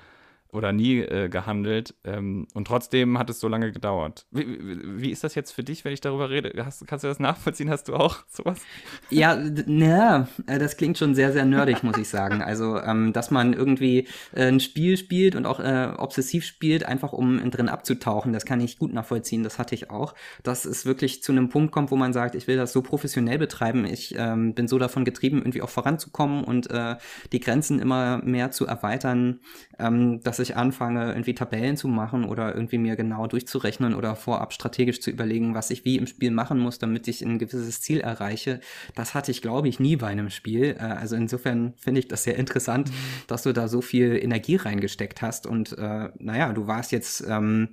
[0.52, 1.94] oder nie äh, gehandelt.
[2.04, 4.26] Ähm, und trotzdem hat es so lange gedauert.
[4.30, 6.52] Wie, wie, wie, ist das jetzt für dich, wenn ich darüber rede?
[6.64, 7.70] Hast, kannst du das nachvollziehen?
[7.70, 8.60] Hast du auch sowas?
[9.08, 12.42] Ja, naja, äh, das klingt schon sehr, sehr nerdig, muss ich sagen.
[12.42, 17.14] Also, ähm, dass man irgendwie äh, ein Spiel spielt und auch äh, obsessiv spielt, einfach
[17.14, 19.42] um drin abzutauchen, das kann ich gut nachvollziehen.
[19.42, 20.14] Das hatte ich auch.
[20.42, 23.38] Dass es wirklich zu einem Punkt kommt, wo man sagt, ich will das so professionell
[23.38, 23.86] betreiben.
[23.86, 26.96] Ich ähm, bin so davon getrieben, irgendwie auch voranzukommen und äh,
[27.32, 29.40] die Grenzen immer mehr zu erweitern,
[29.78, 34.52] ähm, dass ich anfange, irgendwie Tabellen zu machen oder irgendwie mir genau durchzurechnen oder vorab
[34.52, 38.00] strategisch zu überlegen, was ich wie im Spiel machen muss, damit ich ein gewisses Ziel
[38.00, 38.60] erreiche,
[38.94, 40.76] das hatte ich, glaube ich, nie bei einem Spiel.
[40.78, 42.94] Äh, also insofern finde ich das sehr interessant, mhm.
[43.26, 45.46] dass du da so viel Energie reingesteckt hast.
[45.46, 47.70] Und äh, naja, du warst jetzt ähm,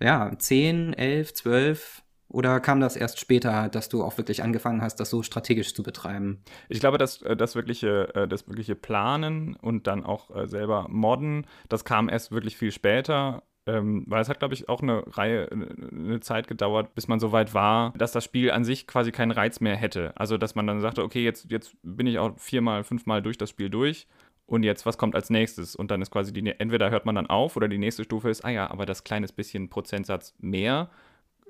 [0.00, 4.96] ja 10, 11, 12, oder kam das erst später, dass du auch wirklich angefangen hast,
[4.96, 6.42] das so strategisch zu betreiben?
[6.68, 10.86] Ich glaube, dass äh, das wirkliche, äh, das wirkliche Planen und dann auch äh, selber
[10.88, 13.42] modden, das kam erst wirklich viel später.
[13.66, 17.30] Ähm, weil es hat, glaube ich, auch eine Reihe, eine Zeit gedauert, bis man so
[17.30, 20.16] weit war, dass das Spiel an sich quasi keinen Reiz mehr hätte.
[20.16, 23.50] Also, dass man dann sagte, okay, jetzt, jetzt bin ich auch viermal, fünfmal durch das
[23.50, 24.06] Spiel durch
[24.46, 25.76] und jetzt, was kommt als nächstes?
[25.76, 28.44] Und dann ist quasi die, entweder hört man dann auf oder die nächste Stufe ist,
[28.44, 30.88] ah ja, aber das kleines bisschen Prozentsatz mehr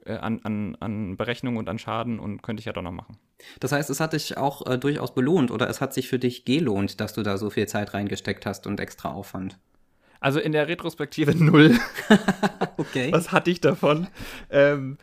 [0.06, 3.18] an, an, an Berechnung und an Schaden und könnte ich ja doch noch machen.
[3.58, 6.44] Das heißt, es hat dich auch äh, durchaus belohnt oder es hat sich für dich
[6.44, 9.58] gelohnt, dass du da so viel Zeit reingesteckt hast und extra Aufwand?
[10.20, 11.78] Also in der Retrospektive null.
[12.76, 13.10] okay.
[13.10, 14.06] Was hatte ich davon?
[14.50, 14.98] Ähm,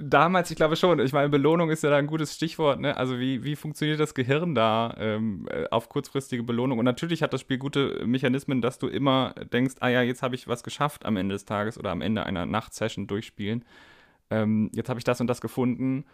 [0.00, 1.00] damals, ich glaube schon.
[1.00, 2.80] Ich meine, Belohnung ist ja da ein gutes Stichwort.
[2.80, 2.96] Ne?
[2.96, 6.78] Also wie, wie funktioniert das Gehirn da ähm, äh, auf kurzfristige Belohnung?
[6.78, 10.36] Und natürlich hat das Spiel gute Mechanismen, dass du immer denkst, ah ja, jetzt habe
[10.36, 13.64] ich was geschafft am Ende des Tages oder am Ende einer Nachtsession durchspielen
[14.32, 16.04] ähm, jetzt habe ich das und das gefunden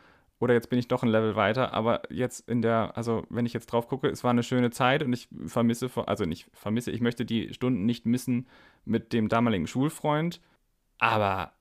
[0.40, 3.52] oder jetzt bin ich doch ein Level weiter, aber jetzt in der, also wenn ich
[3.52, 7.00] jetzt drauf gucke, es war eine schöne Zeit und ich vermisse, also nicht vermisse, ich
[7.00, 8.48] möchte die Stunden nicht missen
[8.84, 10.40] mit dem damaligen Schulfreund,
[10.98, 11.52] aber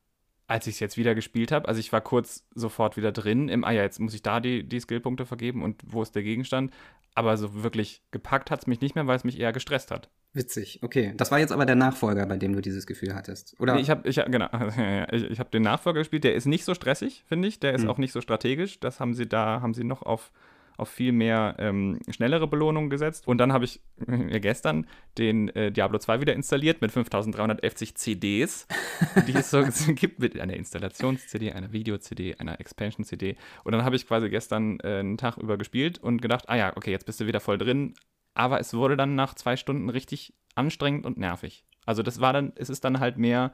[0.47, 3.63] als ich es jetzt wieder gespielt habe, also ich war kurz sofort wieder drin im,
[3.63, 6.71] ah ja, jetzt muss ich da die, die Skillpunkte vergeben und wo ist der Gegenstand,
[7.15, 10.09] aber so wirklich gepackt hat es mich nicht mehr, weil es mich eher gestresst hat.
[10.37, 11.13] Witzig, okay.
[11.17, 13.73] Das war jetzt aber der Nachfolger, bei dem du dieses Gefühl hattest, oder?
[13.73, 14.47] Nee, ich habe ich, genau,
[15.11, 17.81] ich, ich hab den Nachfolger gespielt, der ist nicht so stressig, finde ich, der ist
[17.81, 17.89] hm.
[17.89, 20.31] auch nicht so strategisch, das haben sie da, haben sie noch auf
[20.77, 23.27] auf viel mehr ähm, schnellere Belohnungen gesetzt.
[23.27, 24.85] Und dann habe ich äh, gestern
[25.17, 28.67] den äh, Diablo 2 wieder installiert mit 5350 CDs,
[29.27, 29.63] die es so
[29.95, 33.35] gibt, mit einer Installations-CD, einer Video-CD, einer Expansion-CD.
[33.63, 36.77] Und dann habe ich quasi gestern äh, einen Tag über gespielt und gedacht, ah ja,
[36.77, 37.95] okay, jetzt bist du wieder voll drin.
[38.37, 41.65] Aber es wurde dann nach zwei Stunden richtig anstrengend und nervig.
[41.87, 43.51] Also das war dann, es ist dann halt mehr,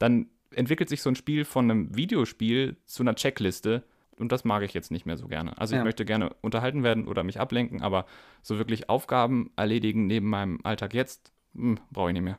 [0.00, 3.84] dann entwickelt sich so ein Spiel von einem Videospiel zu einer Checkliste.
[4.18, 5.56] Und das mag ich jetzt nicht mehr so gerne.
[5.56, 5.84] Also ich ja.
[5.84, 8.06] möchte gerne unterhalten werden oder mich ablenken, aber
[8.42, 12.38] so wirklich Aufgaben erledigen neben meinem Alltag jetzt, hm, brauche ich nicht mehr.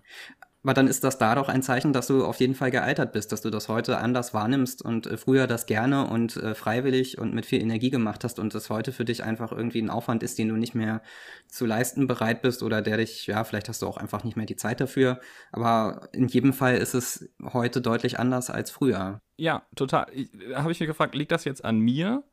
[0.66, 3.32] Aber dann ist das da doch ein Zeichen, dass du auf jeden Fall gealtert bist,
[3.32, 7.36] dass du das heute anders wahrnimmst und äh, früher das gerne und äh, freiwillig und
[7.36, 10.40] mit viel Energie gemacht hast und das heute für dich einfach irgendwie ein Aufwand ist,
[10.40, 11.04] den du nicht mehr
[11.48, 14.48] zu leisten bereit bist oder der dich, ja, vielleicht hast du auch einfach nicht mehr
[14.48, 15.20] die Zeit dafür.
[15.52, 19.22] Aber in jedem Fall ist es heute deutlich anders als früher.
[19.38, 20.08] Ja, total.
[20.56, 22.24] Habe ich mich gefragt, liegt das jetzt an mir?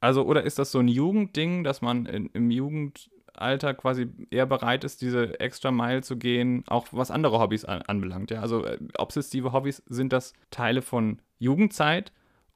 [0.00, 4.46] Also, oder ist das so ein Jugendding, dass man in, im Jugend Alter quasi eher
[4.46, 8.30] bereit ist, diese extra Mile zu gehen, auch was andere Hobbys an, anbelangt.
[8.30, 8.40] Ja?
[8.40, 12.12] Also äh, obsessive Hobbys, sind das Teile von Jugendzeit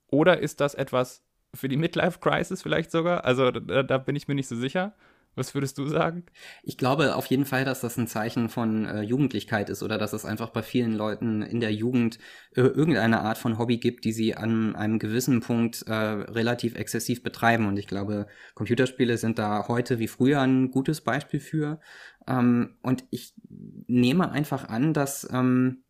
[0.09, 1.23] oder ist das etwas
[1.55, 3.25] für die Midlife Crisis vielleicht sogar?
[3.25, 4.95] Also da, da bin ich mir nicht so sicher.
[5.37, 6.25] Was würdest du sagen?
[6.63, 10.13] Ich glaube auf jeden Fall, dass das ein Zeichen von äh, Jugendlichkeit ist oder dass
[10.13, 12.19] es einfach bei vielen Leuten in der Jugend
[12.55, 17.23] äh, irgendeine Art von Hobby gibt, die sie an einem gewissen Punkt äh, relativ exzessiv
[17.23, 17.67] betreiben.
[17.67, 21.81] Und ich glaube, Computerspiele sind da heute wie früher ein gutes Beispiel für.
[22.29, 25.85] Ähm, und ich nehme einfach an, dass ähm,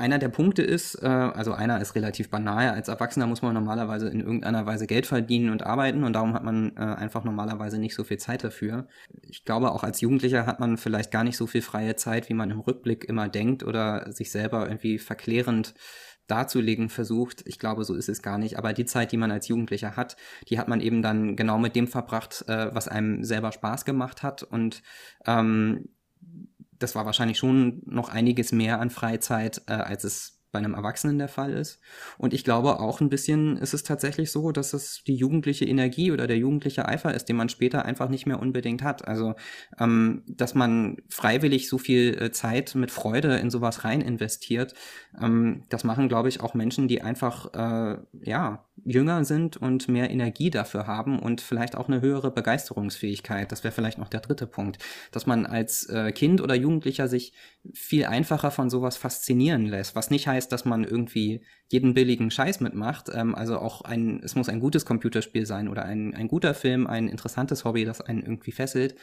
[0.00, 4.08] einer der Punkte ist, äh, also einer ist relativ banal, als Erwachsener muss man normalerweise
[4.08, 7.94] in irgendeiner Weise Geld verdienen und arbeiten und darum hat man äh, einfach normalerweise nicht
[7.94, 8.88] so viel Zeit dafür.
[9.22, 12.34] Ich glaube, auch als Jugendlicher hat man vielleicht gar nicht so viel freie Zeit, wie
[12.34, 15.74] man im Rückblick immer denkt oder sich selber irgendwie verklärend
[16.26, 17.42] darzulegen versucht.
[17.46, 18.56] Ich glaube, so ist es gar nicht.
[18.56, 20.16] Aber die Zeit, die man als Jugendlicher hat,
[20.48, 24.22] die hat man eben dann genau mit dem verbracht, äh, was einem selber Spaß gemacht
[24.22, 24.44] hat.
[24.44, 24.82] Und
[25.26, 25.88] ähm,
[26.80, 31.18] das war wahrscheinlich schon noch einiges mehr an Freizeit, äh, als es bei einem Erwachsenen
[31.18, 31.80] der Fall ist.
[32.18, 36.10] Und ich glaube auch ein bisschen ist es tatsächlich so, dass es die jugendliche Energie
[36.10, 39.06] oder der jugendliche Eifer ist, den man später einfach nicht mehr unbedingt hat.
[39.06, 39.34] Also,
[39.78, 44.74] ähm, dass man freiwillig so viel äh, Zeit mit Freude in sowas rein investiert,
[45.20, 50.10] ähm, das machen, glaube ich, auch Menschen, die einfach, äh, ja, jünger sind und mehr
[50.10, 53.50] Energie dafür haben und vielleicht auch eine höhere Begeisterungsfähigkeit.
[53.52, 54.78] Das wäre vielleicht noch der dritte Punkt,
[55.10, 57.32] dass man als äh, Kind oder Jugendlicher sich
[57.74, 62.60] viel einfacher von sowas faszinieren lässt, was nicht heißt, dass man irgendwie jeden billigen Scheiß
[62.60, 63.10] mitmacht.
[63.12, 66.86] Ähm, also auch ein, es muss ein gutes Computerspiel sein oder ein, ein guter Film,
[66.86, 68.96] ein interessantes Hobby, das einen irgendwie fesselt.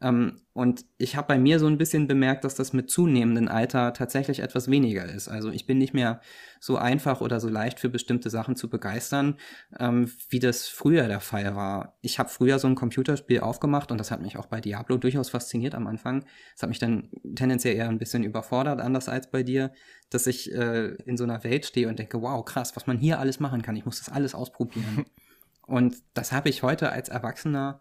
[0.00, 3.92] Ähm, und ich habe bei mir so ein bisschen bemerkt, dass das mit zunehmendem Alter
[3.92, 5.28] tatsächlich etwas weniger ist.
[5.28, 6.20] Also ich bin nicht mehr
[6.60, 9.36] so einfach oder so leicht für bestimmte Sachen zu begeistern,
[9.78, 11.96] ähm, wie das früher der Fall war.
[12.00, 15.30] Ich habe früher so ein Computerspiel aufgemacht und das hat mich auch bei Diablo durchaus
[15.30, 16.24] fasziniert am Anfang.
[16.54, 19.72] Das hat mich dann tendenziell eher ein bisschen überfordert, anders als bei dir,
[20.10, 23.18] dass ich äh, in so einer Welt stehe und denke, wow, krass, was man hier
[23.18, 23.76] alles machen kann.
[23.76, 25.06] Ich muss das alles ausprobieren.
[25.66, 27.80] und das habe ich heute als Erwachsener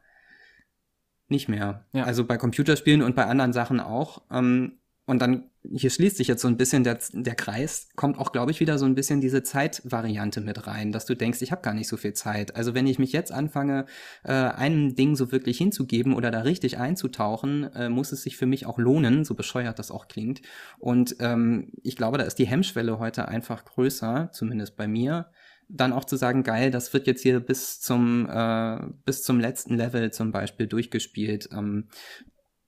[1.29, 1.85] nicht mehr.
[1.93, 2.03] Ja.
[2.03, 4.21] Also bei Computerspielen und bei anderen Sachen auch.
[4.31, 8.31] Ähm, und dann, hier schließt sich jetzt so ein bisschen der, der Kreis, kommt auch,
[8.31, 11.61] glaube ich, wieder so ein bisschen diese Zeitvariante mit rein, dass du denkst, ich habe
[11.61, 12.55] gar nicht so viel Zeit.
[12.55, 13.85] Also wenn ich mich jetzt anfange,
[14.23, 18.45] äh, einem Ding so wirklich hinzugeben oder da richtig einzutauchen, äh, muss es sich für
[18.45, 20.41] mich auch lohnen, so bescheuert das auch klingt.
[20.79, 25.29] Und ähm, ich glaube, da ist die Hemmschwelle heute einfach größer, zumindest bei mir,
[25.69, 29.75] dann auch zu sagen, geil, das wird jetzt hier bis zum, äh, bis zum letzten
[29.75, 31.49] Level zum Beispiel durchgespielt.
[31.51, 31.89] Ähm,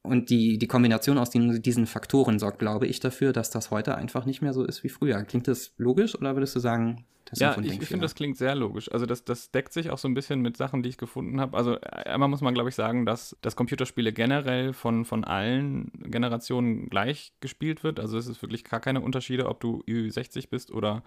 [0.02, 3.96] und die, die Kombination aus den, diesen Faktoren sorgt, glaube ich, dafür, dass das heute
[3.96, 5.22] einfach nicht mehr so ist wie früher.
[5.24, 8.56] Klingt das logisch oder würdest du sagen, das ja, ich, ich finde, das klingt sehr
[8.56, 8.92] logisch.
[8.92, 11.56] Also das, das deckt sich auch so ein bisschen mit Sachen, die ich gefunden habe.
[11.56, 16.90] Also einmal muss man, glaube ich, sagen, dass, dass Computerspiele generell von, von allen Generationen
[16.90, 18.00] gleich gespielt wird.
[18.00, 21.04] Also es ist wirklich gar keine Unterschiede, ob du Ü60 bist oder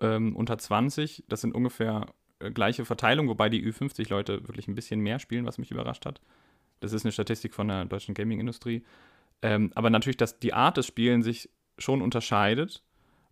[0.00, 1.24] ähm, unter 20.
[1.28, 2.06] Das sind ungefähr
[2.40, 6.20] äh, gleiche Verteilung, wobei die Ü50-Leute wirklich ein bisschen mehr spielen, was mich überrascht hat.
[6.80, 8.84] Das ist eine Statistik von der deutschen Gaming-Industrie.
[9.42, 12.82] Ähm, aber natürlich, dass die Art des Spielens sich schon unterscheidet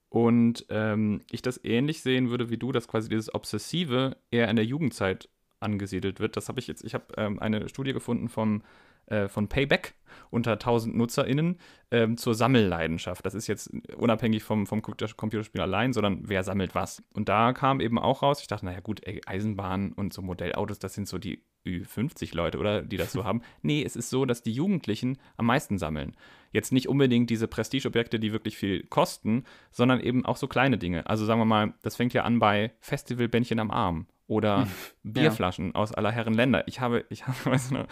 [0.08, 4.56] und ähm, ich das ähnlich sehen würde wie du, dass quasi dieses Obsessive eher in
[4.56, 5.28] der Jugendzeit
[5.60, 6.36] angesiedelt wird.
[6.36, 8.62] Das habe ich jetzt, ich habe ähm, eine Studie gefunden vom
[9.06, 9.94] äh, von Payback
[10.30, 11.58] unter 1000 NutzerInnen
[11.90, 13.24] ähm, zur Sammelleidenschaft.
[13.24, 17.02] Das ist jetzt unabhängig vom, vom Computerspiel allein, sondern wer sammelt was.
[17.12, 20.78] Und da kam eben auch raus, ich dachte, naja gut, ey, Eisenbahn und so Modellautos,
[20.78, 22.82] das sind so die Ü50 Leute, oder?
[22.82, 23.42] Die das so haben.
[23.62, 26.16] Nee, es ist so, dass die Jugendlichen am meisten sammeln.
[26.52, 31.06] Jetzt nicht unbedingt diese Prestigeobjekte, die wirklich viel kosten, sondern eben auch so kleine Dinge.
[31.08, 34.68] Also sagen wir mal, das fängt ja an bei Festivalbändchen am Arm oder hm.
[35.04, 35.74] Bierflaschen ja.
[35.74, 36.66] aus aller Herren Länder.
[36.66, 37.86] Ich habe, ich habe, weißt du,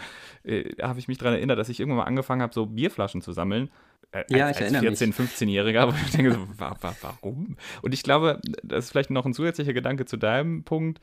[0.49, 3.31] äh, habe ich mich daran erinnert, dass ich irgendwann mal angefangen habe, so Bierflaschen zu
[3.31, 3.69] sammeln.
[4.11, 7.57] Äh, ja, als, ich erinnere 14, 15-Jähriger, aber ich denke so, wa, wa, warum?
[7.81, 10.99] Und ich glaube, das ist vielleicht noch ein zusätzlicher Gedanke zu deinem Punkt.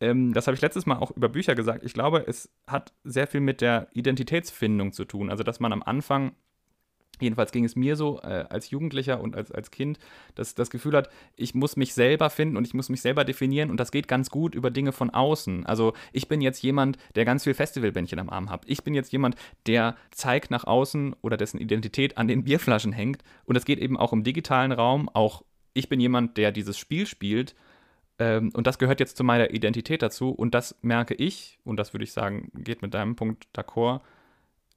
[0.00, 1.82] Ähm, das habe ich letztes Mal auch über Bücher gesagt.
[1.84, 5.30] Ich glaube, es hat sehr viel mit der Identitätsfindung zu tun.
[5.30, 6.34] Also, dass man am Anfang
[7.20, 9.98] jedenfalls ging es mir so äh, als Jugendlicher und als, als Kind,
[10.34, 13.70] dass das Gefühl hat, ich muss mich selber finden und ich muss mich selber definieren
[13.70, 15.66] und das geht ganz gut über Dinge von außen.
[15.66, 18.64] Also ich bin jetzt jemand, der ganz viel Festivalbändchen am Arm hat.
[18.66, 23.22] Ich bin jetzt jemand, der zeigt nach außen oder dessen Identität an den Bierflaschen hängt
[23.44, 25.08] und es geht eben auch im digitalen Raum.
[25.12, 25.42] Auch
[25.74, 27.54] ich bin jemand, der dieses Spiel spielt
[28.18, 31.92] ähm, und das gehört jetzt zu meiner Identität dazu und das merke ich und das
[31.92, 34.00] würde ich sagen, geht mit deinem Punkt d'accord.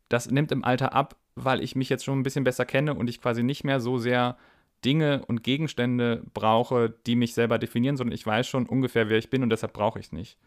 [0.10, 3.10] Das nimmt im Alter ab, weil ich mich jetzt schon ein bisschen besser kenne und
[3.10, 4.38] ich quasi nicht mehr so sehr
[4.86, 9.30] Dinge und Gegenstände brauche, die mich selber definieren, sondern ich weiß schon ungefähr, wer ich
[9.30, 10.38] bin und deshalb brauche ich es nicht.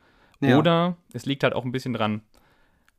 [0.40, 0.58] Ja.
[0.58, 2.22] Oder es liegt halt auch ein bisschen dran,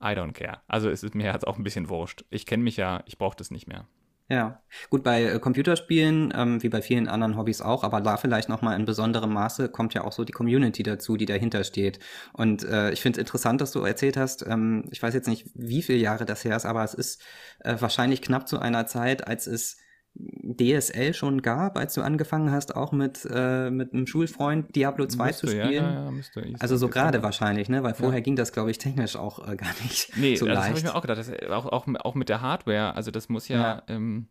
[0.02, 0.60] I don't care.
[0.67, 2.26] Also es ist mir jetzt auch ein bisschen wurscht.
[2.30, 3.88] Ich kenne mich ja, ich brauche das nicht mehr.
[4.29, 8.47] Ja, gut, bei äh, Computerspielen, ähm, wie bei vielen anderen Hobbys auch, aber da vielleicht
[8.47, 11.99] nochmal in besonderem Maße kommt ja auch so die Community dazu, die dahinter steht.
[12.31, 15.49] Und äh, ich finde es interessant, dass du erzählt hast, ähm, ich weiß jetzt nicht,
[15.55, 17.21] wie viele Jahre das her ist, aber es ist
[17.59, 19.77] äh, wahrscheinlich knapp zu einer Zeit, als es
[20.15, 25.26] DSL schon gab, als du angefangen hast, auch mit, äh, mit einem Schulfreund Diablo 2
[25.28, 25.71] müsste, zu spielen.
[25.71, 27.82] Ja, ja, ja, müsste, also so gerade wahrscheinlich, ne?
[27.84, 30.47] Weil vorher ging das, glaube ich, technisch auch äh, gar nicht nee, so leicht.
[30.47, 31.17] Nee, das habe ich mir auch gedacht.
[31.17, 34.28] Das, auch, auch, auch mit der Hardware, also das muss ja, ähm,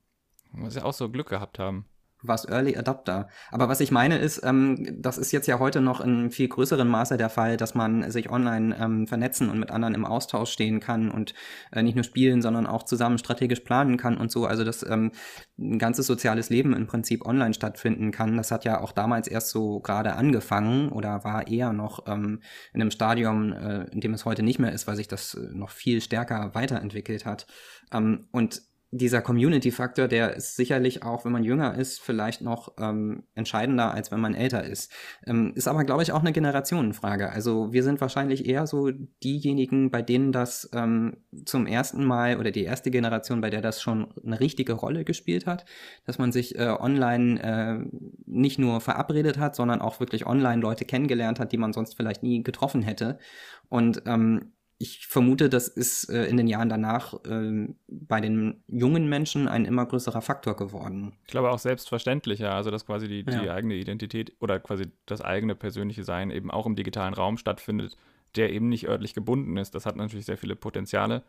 [0.53, 1.87] muss ja auch so Glück gehabt haben
[2.23, 3.29] warst Early Adopter.
[3.51, 6.89] Aber was ich meine ist, ähm, das ist jetzt ja heute noch in viel größerem
[6.89, 10.81] Maße der Fall, dass man sich online ähm, vernetzen und mit anderen im Austausch stehen
[10.81, 11.35] kann und
[11.73, 14.47] äh, nicht nur spielen, sondern auch zusammen strategisch planen kann und so.
[14.47, 15.13] Also dass ähm,
[15.59, 18.37] ein ganzes soziales Leben im Prinzip online stattfinden kann.
[18.37, 22.41] Das hat ja auch damals erst so gerade angefangen oder war eher noch ähm,
[22.73, 25.49] in einem Stadium, äh, in dem es heute nicht mehr ist, weil sich das äh,
[25.53, 27.47] noch viel stärker weiterentwickelt hat.
[27.93, 28.63] Ähm, und
[28.94, 34.12] dieser Community-Faktor, der ist sicherlich auch, wenn man jünger ist, vielleicht noch ähm, entscheidender, als
[34.12, 34.92] wenn man älter ist.
[35.26, 37.31] Ähm, ist aber, glaube ich, auch eine Generationenfrage.
[37.31, 38.90] Also wir sind wahrscheinlich eher so
[39.24, 43.81] diejenigen, bei denen das ähm, zum ersten Mal oder die erste Generation, bei der das
[43.81, 45.64] schon eine richtige Rolle gespielt hat,
[46.05, 50.85] dass man sich äh, online äh, nicht nur verabredet hat, sondern auch wirklich online Leute
[50.85, 53.18] kennengelernt hat, die man sonst vielleicht nie getroffen hätte.
[53.70, 54.52] Und ähm,
[54.83, 59.64] ich vermute, das ist äh, in den Jahren danach äh, bei den jungen Menschen ein
[59.64, 61.12] immer größerer Faktor geworden.
[61.25, 63.55] Ich glaube auch selbstverständlicher, also dass quasi die, die ja.
[63.55, 67.97] eigene Identität oder quasi das eigene persönliche Sein eben auch im digitalen Raum stattfindet,
[68.35, 69.77] der eben nicht örtlich gebunden ist.
[69.77, 71.23] Das hat natürlich sehr viele Potenziale,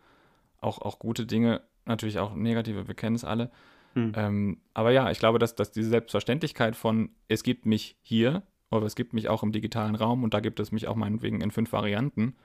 [0.59, 3.51] auch, auch gute Dinge, natürlich auch negative, wir kennen es alle.
[3.93, 4.13] Hm.
[4.15, 8.87] Ähm, aber ja, ich glaube, dass, dass diese Selbstverständlichkeit von, es gibt mich hier, oder
[8.87, 11.51] es gibt mich auch im digitalen Raum und da gibt es mich auch meinetwegen in
[11.51, 12.35] fünf Varianten,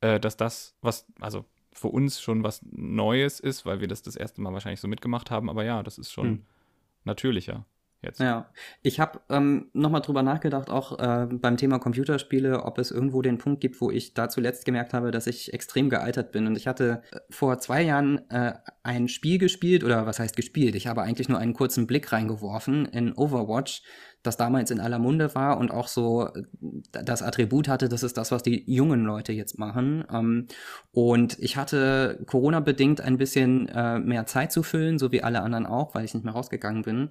[0.00, 4.16] äh, dass das, was, also für uns schon was Neues ist, weil wir das das
[4.16, 6.42] erste Mal wahrscheinlich so mitgemacht haben, aber ja, das ist schon hm.
[7.04, 7.66] natürlicher.
[8.02, 8.20] Jetzt.
[8.20, 8.50] Ja,
[8.82, 13.38] ich habe ähm, nochmal drüber nachgedacht, auch äh, beim Thema Computerspiele, ob es irgendwo den
[13.38, 16.46] Punkt gibt, wo ich da zuletzt gemerkt habe, dass ich extrem gealtert bin.
[16.46, 20.74] Und ich hatte äh, vor zwei Jahren äh, ein Spiel gespielt, oder was heißt gespielt?
[20.74, 23.82] Ich habe eigentlich nur einen kurzen Blick reingeworfen in Overwatch
[24.26, 26.42] das damals in aller Munde war und auch so äh,
[26.90, 30.04] das Attribut hatte, das ist das, was die jungen Leute jetzt machen.
[30.12, 30.46] Ähm,
[30.92, 35.66] und ich hatte Corona-bedingt ein bisschen äh, mehr Zeit zu füllen, so wie alle anderen
[35.66, 37.10] auch, weil ich nicht mehr rausgegangen bin.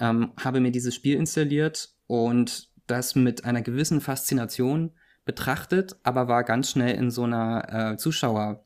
[0.00, 4.92] Ähm, habe mir dieses Spiel installiert und das mit einer gewissen Faszination
[5.24, 8.65] betrachtet, aber war ganz schnell in so einer äh, Zuschauer-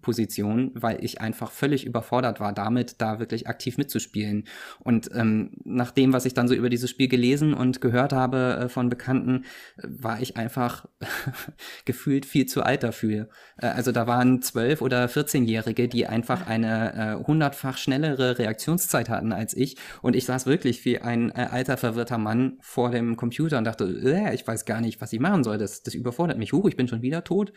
[0.00, 4.44] Position, weil ich einfach völlig überfordert war, damit da wirklich aktiv mitzuspielen.
[4.78, 8.62] Und ähm, nach dem, was ich dann so über dieses Spiel gelesen und gehört habe
[8.62, 9.44] äh, von Bekannten,
[9.76, 10.86] äh, war ich einfach
[11.84, 13.28] gefühlt viel zu alt dafür.
[13.58, 19.32] Äh, also da waren zwölf oder 14-Jährige, die einfach eine äh, hundertfach schnellere Reaktionszeit hatten
[19.32, 19.76] als ich.
[20.02, 23.84] Und ich saß wirklich wie ein äh, alter, verwirrter Mann vor dem Computer und dachte,
[24.32, 25.58] ich weiß gar nicht, was ich machen soll.
[25.58, 26.52] Das, das überfordert mich.
[26.52, 27.52] Huch, ich bin schon wieder tot.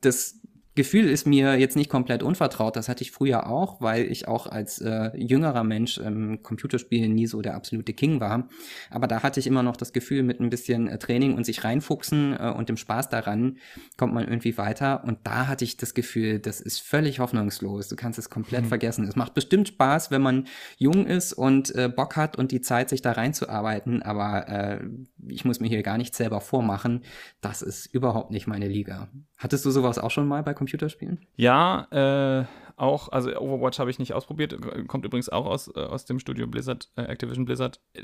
[0.00, 0.40] Das
[0.74, 2.76] Gefühl ist mir jetzt nicht komplett unvertraut.
[2.76, 7.26] Das hatte ich früher auch, weil ich auch als äh, jüngerer Mensch im Computerspielen nie
[7.26, 8.48] so der absolute King war.
[8.90, 11.64] Aber da hatte ich immer noch das Gefühl, mit ein bisschen äh, Training und sich
[11.64, 13.58] reinfuchsen äh, und dem Spaß daran
[13.96, 15.02] kommt man irgendwie weiter.
[15.04, 17.88] Und da hatte ich das Gefühl, das ist völlig hoffnungslos.
[17.88, 18.68] Du kannst es komplett mhm.
[18.68, 19.08] vergessen.
[19.08, 22.88] Es macht bestimmt Spaß, wenn man jung ist und äh, Bock hat und die Zeit,
[22.88, 24.02] sich da reinzuarbeiten.
[24.02, 24.84] Aber äh,
[25.26, 27.02] ich muss mir hier gar nichts selber vormachen.
[27.40, 29.08] Das ist überhaupt nicht meine Liga.
[29.36, 31.18] Hattest du sowas auch schon mal bei Computerspielen?
[31.36, 32.44] Ja, äh,
[32.76, 36.46] auch, also Overwatch habe ich nicht ausprobiert, kommt übrigens auch aus, äh, aus dem Studio
[36.46, 37.80] Blizzard, äh, Activision Blizzard.
[37.94, 38.02] Äh,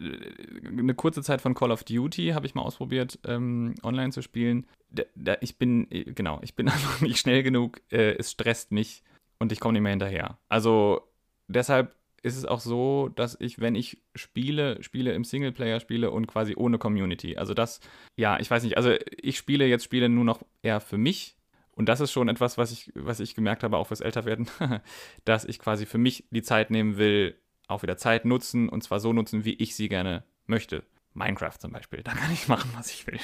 [0.66, 4.66] eine kurze Zeit von Call of Duty habe ich mal ausprobiert, ähm, online zu spielen.
[4.90, 9.03] Da, da, ich bin, äh, genau, ich bin einfach nicht schnell genug, es stresst mich
[9.38, 10.38] und ich komme nicht mehr hinterher.
[10.48, 11.03] Also
[11.48, 16.27] deshalb ist es auch so, dass ich, wenn ich spiele, spiele im Singleplayer spiele und
[16.27, 17.37] quasi ohne Community.
[17.37, 17.81] Also das,
[18.16, 21.37] ja, ich weiß nicht, also ich spiele jetzt Spiele nur noch eher für mich
[21.75, 24.48] Und das ist schon etwas, was ich, was ich gemerkt habe, auch fürs Älterwerden,
[25.25, 29.00] dass ich quasi für mich die Zeit nehmen will, auch wieder Zeit nutzen und zwar
[29.00, 30.85] so nutzen, wie ich sie gerne möchte.
[31.14, 33.20] Minecraft zum Beispiel, da kann ich machen, was ich will.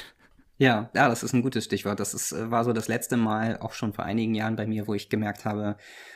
[0.61, 1.99] Ja, ja, das ist ein gutes Stichwort.
[1.99, 4.85] Das ist, äh, war so das letzte Mal, auch schon vor einigen Jahren bei mir,
[4.85, 5.75] wo ich gemerkt habe,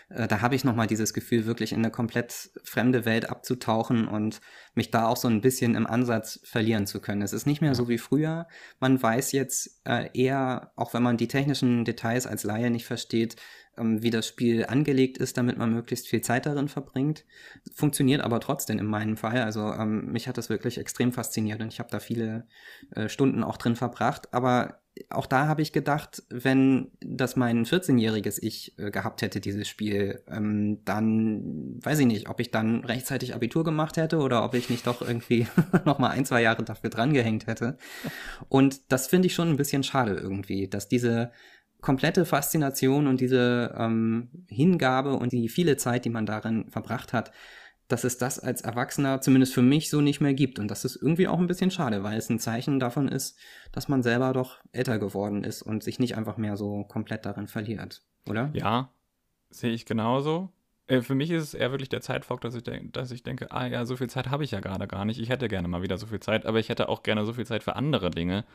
[0.09, 4.41] äh, da habe ich nochmal dieses Gefühl, wirklich in eine komplett fremde Welt abzutauchen und
[4.75, 7.23] mich da auch so ein bisschen im Ansatz verlieren zu können.
[7.23, 8.47] Es ist nicht mehr so wie früher.
[8.79, 13.37] Man weiß jetzt äh, eher, auch wenn man die technischen Details als Laie nicht versteht,
[13.77, 17.25] wie das Spiel angelegt ist, damit man möglichst viel Zeit darin verbringt.
[17.73, 19.41] Funktioniert aber trotzdem in meinem Fall.
[19.41, 22.47] Also ähm, mich hat das wirklich extrem fasziniert und ich habe da viele
[22.91, 24.33] äh, Stunden auch drin verbracht.
[24.33, 29.67] Aber auch da habe ich gedacht, wenn das mein 14-jähriges Ich äh, gehabt hätte, dieses
[29.67, 34.53] Spiel, ähm, dann weiß ich nicht, ob ich dann rechtzeitig Abitur gemacht hätte oder ob
[34.53, 35.47] ich nicht doch irgendwie
[35.85, 37.77] noch mal ein, zwei Jahre dafür drangehängt hätte.
[38.47, 41.31] Und das finde ich schon ein bisschen schade irgendwie, dass diese
[41.81, 47.31] komplette Faszination und diese ähm, Hingabe und die viele Zeit, die man darin verbracht hat,
[47.87, 50.57] dass es das als Erwachsener zumindest für mich so nicht mehr gibt.
[50.57, 53.37] Und das ist irgendwie auch ein bisschen schade, weil es ein Zeichen davon ist,
[53.71, 57.47] dass man selber doch älter geworden ist und sich nicht einfach mehr so komplett darin
[57.47, 58.49] verliert, oder?
[58.53, 58.89] Ja,
[59.51, 60.51] sehe ich genauso.
[60.87, 63.51] Äh, für mich ist es eher wirklich der Zeitfaktor, dass ich, denk, dass ich denke,
[63.51, 65.19] ah ja, so viel Zeit habe ich ja gerade gar nicht.
[65.19, 67.45] Ich hätte gerne mal wieder so viel Zeit, aber ich hätte auch gerne so viel
[67.45, 68.45] Zeit für andere Dinge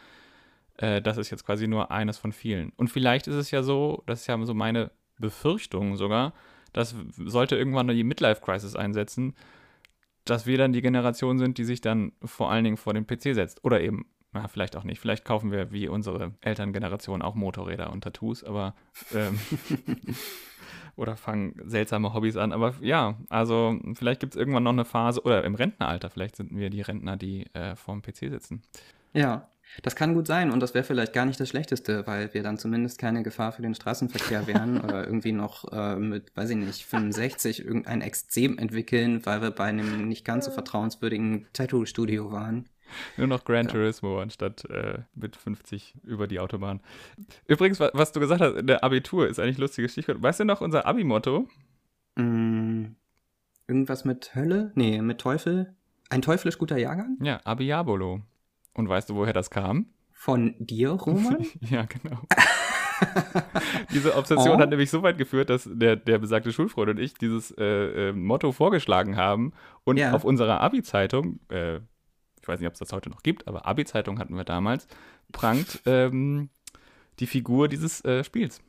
[0.80, 2.72] äh, das ist jetzt quasi nur eines von vielen.
[2.76, 6.32] Und vielleicht ist es ja so, das ist ja so meine Befürchtung sogar,
[6.72, 9.34] dass sollte irgendwann die Midlife-Crisis einsetzen,
[10.24, 13.34] dass wir dann die Generation sind, die sich dann vor allen Dingen vor den PC
[13.34, 13.64] setzt.
[13.64, 15.00] Oder eben, na, vielleicht auch nicht.
[15.00, 18.74] Vielleicht kaufen wir wie unsere Elterngeneration auch Motorräder und Tattoos, aber
[19.14, 19.38] ähm,
[20.96, 22.52] oder fangen seltsame Hobbys an.
[22.52, 26.56] Aber ja, also vielleicht gibt es irgendwann noch eine Phase, oder im Rentneralter, vielleicht sind
[26.56, 28.62] wir die Rentner, die äh, vorm PC sitzen.
[29.12, 29.48] Ja,
[29.82, 32.58] das kann gut sein und das wäre vielleicht gar nicht das Schlechteste, weil wir dann
[32.58, 36.84] zumindest keine Gefahr für den Straßenverkehr wären oder irgendwie noch äh, mit, weiß ich nicht,
[36.84, 42.68] 65 irgendein Extrem entwickeln, weil wir bei einem nicht ganz so vertrauenswürdigen Tattoo-Studio waren.
[43.16, 43.72] Nur noch Gran ja.
[43.72, 46.80] Turismo anstatt äh, mit 50 über die Autobahn.
[47.46, 50.22] Übrigens, was, was, du gesagt hast, der Abitur ist eigentlich ein lustiges Stichwort.
[50.22, 51.48] Weißt du noch unser Abi-Motto?
[52.16, 52.86] Mm,
[53.68, 54.72] irgendwas mit Hölle?
[54.74, 55.74] Nee, mit Teufel?
[56.08, 57.16] Ein teuflisch guter Jahrgang?
[57.22, 58.22] Ja, Abiabolo.
[58.80, 59.86] Und weißt du, woher das kam?
[60.12, 61.46] Von dir, Roman?
[61.60, 62.18] ja, genau.
[63.92, 64.58] Diese Obsession oh.
[64.58, 68.12] hat nämlich so weit geführt, dass der, der besagte Schulfreund und ich dieses äh, äh,
[68.12, 69.52] Motto vorgeschlagen haben
[69.84, 70.12] und ja.
[70.12, 74.18] auf unserer Abi-Zeitung, äh, ich weiß nicht, ob es das heute noch gibt, aber Abi-Zeitung
[74.18, 74.86] hatten wir damals,
[75.32, 76.50] prangt ähm,
[77.20, 78.60] die Figur dieses äh, Spiels.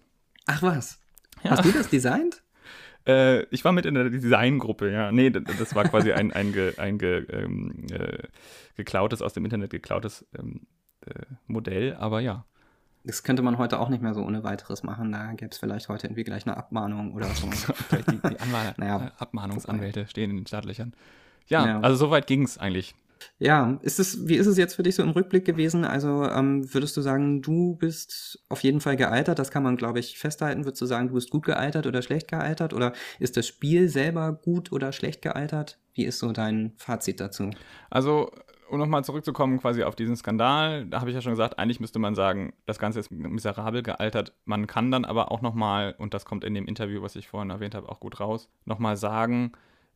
[0.46, 1.00] Ach was?
[1.44, 1.52] Ja.
[1.52, 2.44] Hast du das designt?
[3.08, 5.12] Äh, ich war mit in der Designgruppe, ja.
[5.12, 8.28] Nee, das war quasi ein, ein, ge, ein ge, ähm, äh,
[8.76, 10.68] geklautes, aus dem Internet geklautes ähm,
[11.06, 12.46] äh, Modell, aber ja.
[13.04, 15.12] Das könnte man heute auch nicht mehr so ohne weiteres machen.
[15.12, 17.50] Da gäbe es vielleicht heute irgendwie gleich eine Abmahnung oder so.
[18.12, 20.94] die, die Anmal naja, Abmahnungsanwälte stehen in den Startlöchern.
[21.48, 21.80] Ja, ja.
[21.80, 22.94] also soweit ging es eigentlich.
[23.40, 25.86] Ja, ist es, wie ist es jetzt für dich so im Rückblick gewesen?
[25.86, 29.40] Also ähm, würdest du sagen, du bist auf jeden Fall gealtert?
[29.40, 30.66] Das kann man, glaube ich, festhalten.
[30.66, 32.74] Würdest du sagen, du bist gut gealtert oder schlecht gealtert?
[32.74, 35.80] Oder ist das Spiel selber gut oder schlecht gealtert?
[35.94, 37.52] Wie ist so dein Fazit dazu?
[37.90, 38.32] Also,
[38.72, 42.00] um nochmal zurückzukommen quasi auf diesen Skandal, da habe ich ja schon gesagt, eigentlich müsste
[42.00, 44.34] man sagen, das Ganze ist miserabel gealtert.
[44.46, 47.50] Man kann dann aber auch nochmal, und das kommt in dem Interview, was ich vorhin
[47.50, 49.52] erwähnt habe, auch gut raus, nochmal sagen,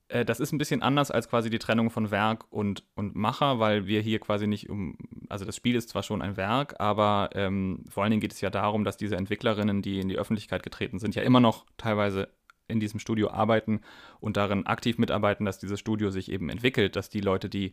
[0.07, 3.87] das ist ein bisschen anders als quasi die Trennung von Werk und, und Macher, weil
[3.87, 4.97] wir hier quasi nicht um,
[5.29, 8.41] also das Spiel ist zwar schon ein Werk, aber ähm, vor allen Dingen geht es
[8.41, 12.29] ja darum, dass diese Entwicklerinnen, die in die Öffentlichkeit getreten sind, ja immer noch teilweise
[12.67, 13.81] in diesem Studio arbeiten
[14.19, 17.71] und darin aktiv mitarbeiten, dass dieses Studio sich eben entwickelt, dass die Leute, die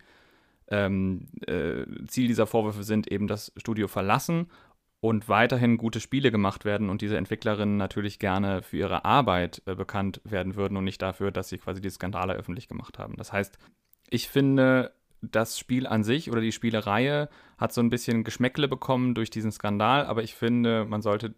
[0.69, 4.49] ähm, äh, Ziel dieser Vorwürfe sind, eben das Studio verlassen
[5.03, 9.75] und weiterhin gute Spiele gemacht werden und diese Entwicklerinnen natürlich gerne für ihre Arbeit äh,
[9.75, 13.17] bekannt werden würden und nicht dafür, dass sie quasi die Skandale öffentlich gemacht haben.
[13.17, 13.59] Das heißt,
[14.11, 17.29] ich finde, das Spiel an sich oder die Spielereihe
[17.59, 21.35] hat so ein bisschen Geschmäckle bekommen durch diesen Skandal, aber ich finde, man sollte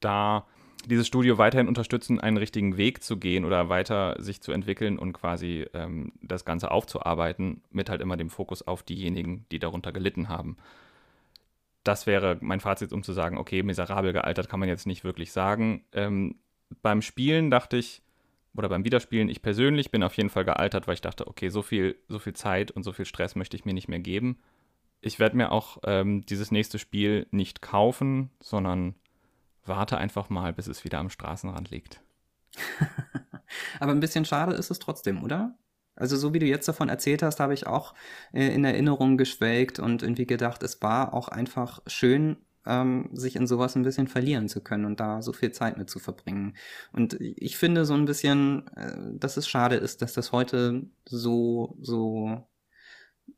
[0.00, 0.46] da
[0.84, 5.14] dieses Studio weiterhin unterstützen, einen richtigen Weg zu gehen oder weiter sich zu entwickeln und
[5.14, 10.28] quasi ähm, das Ganze aufzuarbeiten, mit halt immer dem Fokus auf diejenigen, die darunter gelitten
[10.28, 10.58] haben
[11.86, 15.32] das wäre mein Fazit, um zu sagen, okay, miserabel gealtert kann man jetzt nicht wirklich
[15.32, 15.84] sagen.
[15.92, 16.36] Ähm,
[16.82, 18.02] beim Spielen dachte ich,
[18.54, 21.62] oder beim Wiederspielen, ich persönlich bin auf jeden Fall gealtert, weil ich dachte, okay, so
[21.62, 24.38] viel, so viel Zeit und so viel Stress möchte ich mir nicht mehr geben.
[25.00, 28.94] Ich werde mir auch ähm, dieses nächste Spiel nicht kaufen, sondern
[29.64, 32.00] warte einfach mal, bis es wieder am Straßenrand liegt.
[33.80, 35.54] Aber ein bisschen schade ist es trotzdem, oder?
[35.96, 37.94] Also so wie du jetzt davon erzählt hast, habe ich auch
[38.32, 42.36] äh, in Erinnerung geschwelgt und irgendwie gedacht, es war auch einfach schön,
[42.66, 45.88] ähm, sich in sowas ein bisschen verlieren zu können und da so viel Zeit mit
[45.88, 46.56] zu verbringen.
[46.92, 51.76] Und ich finde so ein bisschen, äh, dass es schade ist, dass das heute so,
[51.80, 52.46] so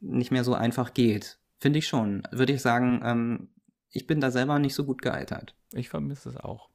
[0.01, 1.39] nicht mehr so einfach geht.
[1.61, 2.23] Finde ich schon.
[2.31, 3.49] Würde ich sagen, ähm,
[3.91, 5.55] ich bin da selber nicht so gut gealtert.
[5.73, 6.71] Ich vermisse es auch.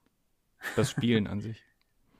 [0.76, 1.62] Das Spielen an sich.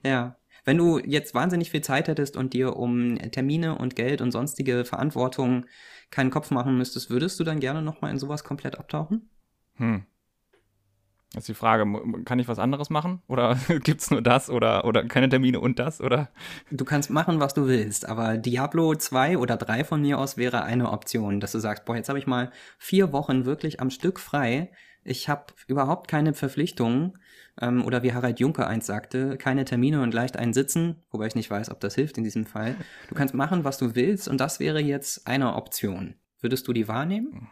[0.06, 0.36] Ja.
[0.64, 4.84] Wenn du jetzt wahnsinnig viel Zeit hättest und dir um Termine und Geld und sonstige
[4.84, 5.66] Verantwortung
[6.10, 9.28] keinen Kopf machen müsstest, würdest du dann gerne nochmal in sowas komplett abtauchen?
[9.76, 10.04] Hm.
[11.34, 11.84] Das ist die Frage,
[12.24, 13.20] kann ich was anderes machen?
[13.26, 16.00] Oder gibt es nur das oder, oder keine Termine und das?
[16.00, 16.30] Oder?
[16.70, 20.62] Du kannst machen, was du willst, aber Diablo 2 oder 3 von mir aus wäre
[20.62, 24.20] eine Option, dass du sagst, boah, jetzt habe ich mal vier Wochen wirklich am Stück
[24.20, 24.70] frei.
[25.04, 27.18] Ich habe überhaupt keine Verpflichtungen
[27.60, 31.34] ähm, oder wie Harald Juncker eins sagte, keine Termine und leicht einen Sitzen, wobei ich
[31.34, 32.74] nicht weiß, ob das hilft in diesem Fall.
[33.08, 36.14] Du kannst machen, was du willst und das wäre jetzt eine Option.
[36.40, 37.50] Würdest du die wahrnehmen?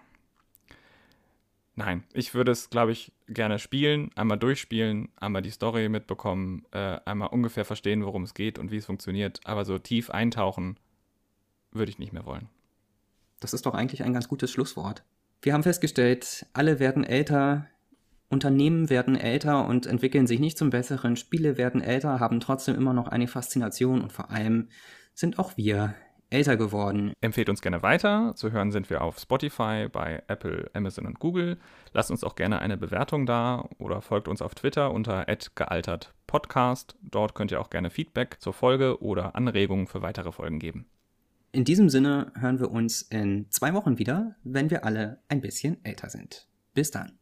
[1.75, 6.99] Nein, ich würde es, glaube ich, gerne spielen, einmal durchspielen, einmal die Story mitbekommen, äh,
[7.07, 10.79] einmal ungefähr verstehen, worum es geht und wie es funktioniert, aber so tief eintauchen
[11.71, 12.49] würde ich nicht mehr wollen.
[13.41, 15.03] Das ist doch eigentlich ein ganz gutes Schlusswort.
[15.43, 17.67] Wir haben festgestellt, alle werden älter,
[18.29, 22.93] Unternehmen werden älter und entwickeln sich nicht zum Besseren, Spiele werden älter, haben trotzdem immer
[22.93, 24.69] noch eine Faszination und vor allem
[25.15, 25.95] sind auch wir
[26.31, 27.13] älter geworden.
[27.21, 28.35] Empfehlt uns gerne weiter.
[28.37, 31.59] Zu hören sind wir auf Spotify, bei Apple, Amazon und Google.
[31.93, 36.97] Lasst uns auch gerne eine Bewertung da oder folgt uns auf Twitter unter gealtertpodcast.
[37.03, 40.87] Dort könnt ihr auch gerne Feedback zur Folge oder Anregungen für weitere Folgen geben.
[41.55, 45.85] In diesem Sinne hören wir uns in zwei Wochen wieder, wenn wir alle ein bisschen
[45.85, 46.49] älter sind.
[46.73, 47.19] Bis dann.